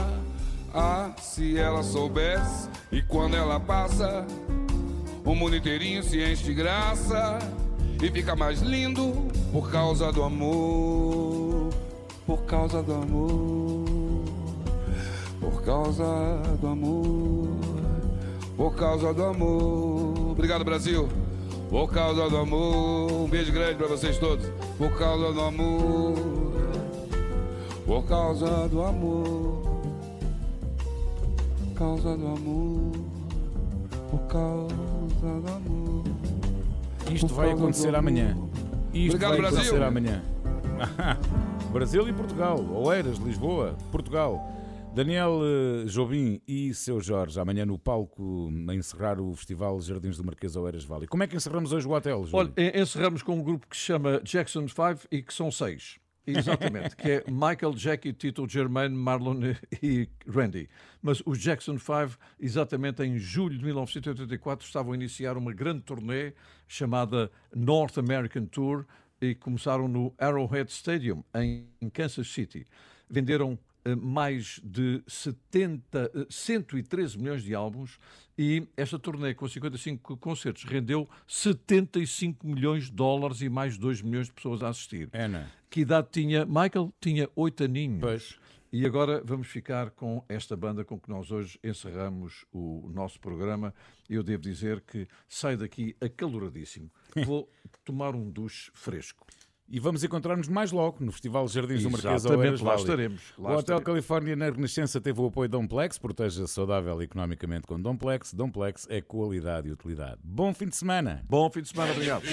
Ah, 0.72 1.12
se 1.18 1.58
ela 1.58 1.82
soubesse 1.82 2.70
e 2.92 3.02
quando 3.02 3.36
ela 3.36 3.60
passa, 3.60 4.28
o 5.26 5.34
mundo 5.34 5.56
inteirinho 5.56 6.04
se 6.04 6.22
enche 6.24 6.44
de 6.44 6.54
graça 6.54 7.40
e 8.00 8.12
fica 8.12 8.36
mais 8.36 8.62
lindo 8.62 9.12
por 9.52 9.72
causa 9.72 10.12
do 10.12 10.22
amor. 10.22 11.70
Por 12.28 12.44
causa 12.44 12.84
do 12.84 12.94
amor. 12.94 13.86
Por 15.40 15.64
causa 15.64 16.04
do 16.62 16.68
amor. 16.68 17.60
Por 18.56 18.76
causa 18.76 19.12
do 19.16 19.26
amor. 19.26 20.32
Obrigado, 20.32 20.64
Brasil. 20.64 21.10
Por 21.70 21.92
causa 21.92 22.30
do 22.30 22.38
amor. 22.38 23.12
Um 23.12 23.28
beijo 23.28 23.52
grande 23.52 23.76
pra 23.76 23.88
vocês 23.88 24.18
todos. 24.18 24.46
Por 24.78 24.98
causa 24.98 25.32
do 25.32 25.42
amor. 25.42 26.14
Por 27.86 28.04
causa 28.06 28.68
do 28.68 28.82
amor. 28.82 29.62
Por 31.68 31.74
causa 31.76 32.18
do 32.18 32.28
amor. 32.28 32.92
Por 34.10 34.20
causa 34.28 34.76
do 35.42 35.52
amor. 35.52 36.04
Isto 37.12 37.34
vai 37.34 37.52
acontecer 37.52 37.96
amanhã. 37.96 38.36
Isto 38.94 39.16
Obrigado, 39.16 39.32
vai 39.32 39.40
Brasil. 39.42 39.60
acontecer 39.60 39.84
amanhã. 39.84 40.24
Brasil 41.72 42.08
e 42.10 42.14
Portugal. 42.14 42.60
Oeiras, 42.74 43.18
Lisboa, 43.18 43.76
Portugal. 43.92 44.59
Daniel 44.94 45.40
eh, 45.44 45.86
Jobim 45.86 46.42
e 46.48 46.74
seu 46.74 47.00
Jorge, 47.00 47.40
amanhã 47.40 47.66
no 47.66 47.78
palco, 47.78 48.52
a 48.68 48.76
encerrar 48.76 49.20
o 49.22 49.34
Festival 49.36 49.80
Jardins 49.82 50.18
do 50.18 50.24
Marquês 50.26 50.56
Oeiras 50.56 50.84
Valley. 50.84 51.08
Como 51.08 51.24
é 51.24 51.28
que 51.28 51.36
encerramos 51.36 51.72
hoje 51.72 51.88
o 51.88 51.92
hotel? 51.92 52.26
Olha, 52.34 52.52
en- 52.58 52.82
encerramos 52.82 53.22
com 53.24 53.36
um 53.38 53.44
grupo 53.44 53.68
que 53.68 53.78
se 53.78 53.84
chama 53.84 54.20
Jackson 54.24 54.68
5 54.68 55.08
e 55.12 55.22
que 55.22 55.34
são 55.34 55.52
seis. 55.52 55.98
Exatamente, 56.28 56.96
que 56.96 57.10
é 57.10 57.24
Michael, 57.28 57.74
Jackie, 57.76 58.14
Tito, 58.14 58.48
Germain, 58.48 58.90
Marlon 58.90 59.40
e 59.82 60.08
Randy. 60.28 60.70
Mas 61.02 61.24
os 61.26 61.40
Jackson 61.40 61.78
5, 61.80 62.18
exatamente 62.40 63.02
em 63.02 63.18
julho 63.18 63.58
de 63.58 63.64
1984, 63.66 64.66
estavam 64.68 64.92
a 64.92 64.96
iniciar 64.96 65.38
uma 65.38 65.54
grande 65.54 65.82
turnê 65.82 66.34
chamada 66.68 67.32
North 67.56 67.98
American 67.98 68.46
Tour 68.46 68.86
e 69.22 69.34
começaram 69.34 69.88
no 69.88 70.14
Arrowhead 70.20 70.70
Stadium, 70.72 71.24
em 71.34 71.90
Kansas 71.90 72.28
City. 72.32 72.66
Venderam 73.10 73.58
mais 73.96 74.60
de 74.64 75.02
70, 75.08 76.12
eh, 76.14 76.26
113 76.30 77.18
milhões 77.18 77.44
de 77.44 77.56
álbuns 77.56 78.00
e 78.38 78.68
esta 78.78 78.98
turnê 78.98 79.34
com 79.34 79.48
55 79.48 80.18
concertos 80.18 80.64
rendeu 80.64 81.10
75 81.28 82.48
milhões 82.48 82.86
de 82.86 82.92
dólares 82.92 83.42
e 83.42 83.50
mais 83.50 83.78
2 83.78 84.02
milhões 84.02 84.28
de 84.28 84.34
pessoas 84.34 84.64
a 84.64 84.70
assistir. 84.70 85.10
É, 85.12 85.28
não 85.28 85.40
é? 85.40 85.48
Que 85.70 85.82
idade 85.82 86.08
tinha? 86.12 86.46
Michael 86.46 86.94
tinha 87.02 87.30
8 87.36 87.66
aninhos. 87.66 88.00
Pois. 88.02 88.40
E 88.72 88.86
agora 88.86 89.22
vamos 89.26 89.48
ficar 89.48 89.90
com 89.90 90.24
esta 90.30 90.56
banda 90.56 90.86
com 90.86 91.00
que 91.00 91.10
nós 91.10 91.32
hoje 91.32 91.60
encerramos 91.64 92.46
o 92.52 92.88
nosso 92.94 93.20
programa. 93.20 93.74
Eu 94.08 94.22
devo 94.22 94.44
dizer 94.44 94.82
que 94.82 95.08
saio 95.28 95.58
daqui 95.58 95.96
acaloradíssimo. 96.00 96.90
Vou 97.26 97.52
tomar 97.84 98.16
um 98.16 98.30
duche 98.30 98.70
fresco. 98.76 99.26
E 99.72 99.80
vamos 99.80 100.04
encontrar-nos 100.04 100.48
mais 100.48 100.72
logo 100.72 100.98
no 101.00 101.12
Festival 101.12 101.48
Jardins 101.48 101.84
do 101.84 101.92
Marquês 101.92 102.26
Exatamente, 102.26 102.64
lá 102.64 102.70
Valley. 102.72 102.82
estaremos, 102.82 103.22
lá 103.38 103.44
o 103.44 103.52
Hotel 103.52 103.60
estaremos. 103.60 103.84
Califórnia 103.86 104.36
na 104.36 104.46
Renascença 104.50 105.00
teve 105.00 105.22
o 105.22 105.28
apoio 105.28 105.48
de 105.48 105.52
Domplex, 105.52 105.98
proteja 105.98 106.48
saudável 106.48 107.02
economicamente 107.02 107.68
com 107.68 107.80
Domplex. 107.80 108.34
Domplex 108.34 108.88
é 108.90 109.00
qualidade 109.02 109.68
e 109.68 109.72
utilidade. 109.72 110.18
Bom 110.24 110.54
fim 110.54 110.68
de 110.68 110.76
semana. 110.76 111.24
Bom 111.30 111.50
fim 111.50 111.62
de 111.62 111.70
semana, 111.70 111.92
obrigado. 111.92 112.24